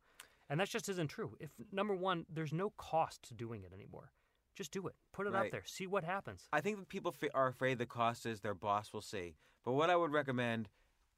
[0.50, 1.38] and that just isn't true.
[1.39, 4.12] If number one, there's no cost to doing it anymore.
[4.56, 4.96] Just do it.
[5.12, 5.64] Put it out there.
[5.66, 6.48] See what happens.
[6.52, 9.36] I think that people are afraid the cost is their boss will see.
[9.64, 10.70] But what I would recommend,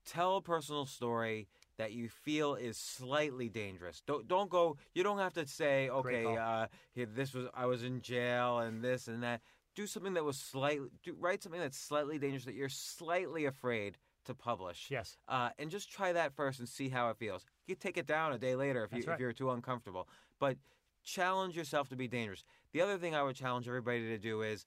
[0.06, 1.48] tell a personal story
[1.78, 4.02] that you feel is slightly dangerous.
[4.06, 4.78] Don't don't go.
[4.94, 8.84] You don't have to say, okay, uh, here, this was I was in jail and
[8.84, 9.42] this and that.
[9.76, 10.90] Do something that was slightly.
[11.04, 14.88] Do, write something that's slightly dangerous that you're slightly afraid to publish.
[14.90, 15.18] Yes.
[15.28, 17.46] Uh, and just try that first and see how it feels.
[17.68, 19.16] You take it down a day later if you right.
[19.16, 20.08] if you're too uncomfortable.
[20.40, 20.58] But
[21.04, 22.44] challenge yourself to be dangerous.
[22.72, 24.66] The other thing I would challenge everybody to do is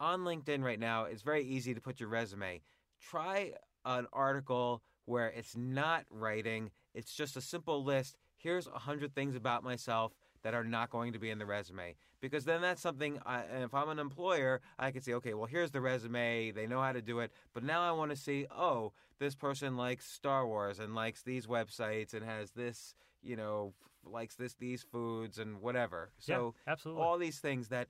[0.00, 2.60] on LinkedIn right now, it's very easy to put your resume.
[3.00, 3.52] Try
[3.84, 8.16] an article where it's not writing, it's just a simple list.
[8.36, 11.94] Here's a hundred things about myself that are not going to be in the resume.
[12.20, 15.46] Because then that's something, I, and if I'm an employer, I can say, okay, well,
[15.46, 16.50] here's the resume.
[16.50, 17.32] They know how to do it.
[17.54, 21.46] But now I want to see, oh, this person likes Star Wars and likes these
[21.46, 23.72] websites and has this, you know,
[24.04, 26.10] likes this these foods and whatever.
[26.18, 27.02] So yeah, absolutely.
[27.02, 27.88] all these things that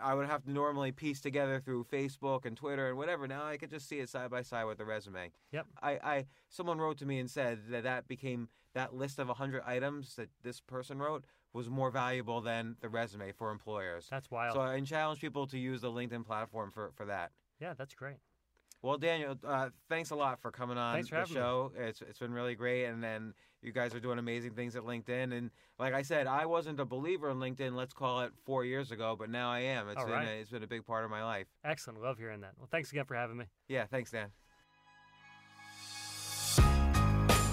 [0.00, 3.26] I would have to normally piece together through Facebook and Twitter and whatever.
[3.26, 5.30] Now I could just see it side by side with the resume.
[5.52, 5.66] Yep.
[5.82, 9.62] I, I someone wrote to me and said that that became that list of 100
[9.66, 14.06] items that this person wrote was more valuable than the resume for employers.
[14.10, 14.54] That's wild.
[14.54, 17.32] So I challenge people to use the LinkedIn platform for, for that.
[17.60, 18.16] yeah, that's great.
[18.82, 21.40] Well, Daniel, uh, thanks a lot for coming on Thanks for the having me.
[21.40, 21.72] show.
[21.78, 25.32] It's it's been really great, and then you guys are doing amazing things at LinkedIn.
[25.32, 27.76] And like I said, I wasn't a believer in LinkedIn.
[27.76, 29.88] Let's call it four years ago, but now I am.
[29.88, 30.28] It's All been right.
[30.28, 31.46] a, it's been a big part of my life.
[31.64, 32.02] Excellent.
[32.02, 32.54] Love hearing that.
[32.58, 33.44] Well, thanks again for having me.
[33.68, 34.30] Yeah, thanks, Dan.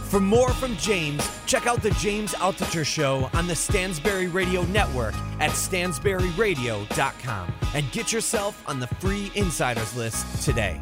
[0.09, 5.13] For more from James, check out the James Altucher Show on the Stansberry Radio Network
[5.39, 10.81] at stansberryradio.com and get yourself on the free insiders list today.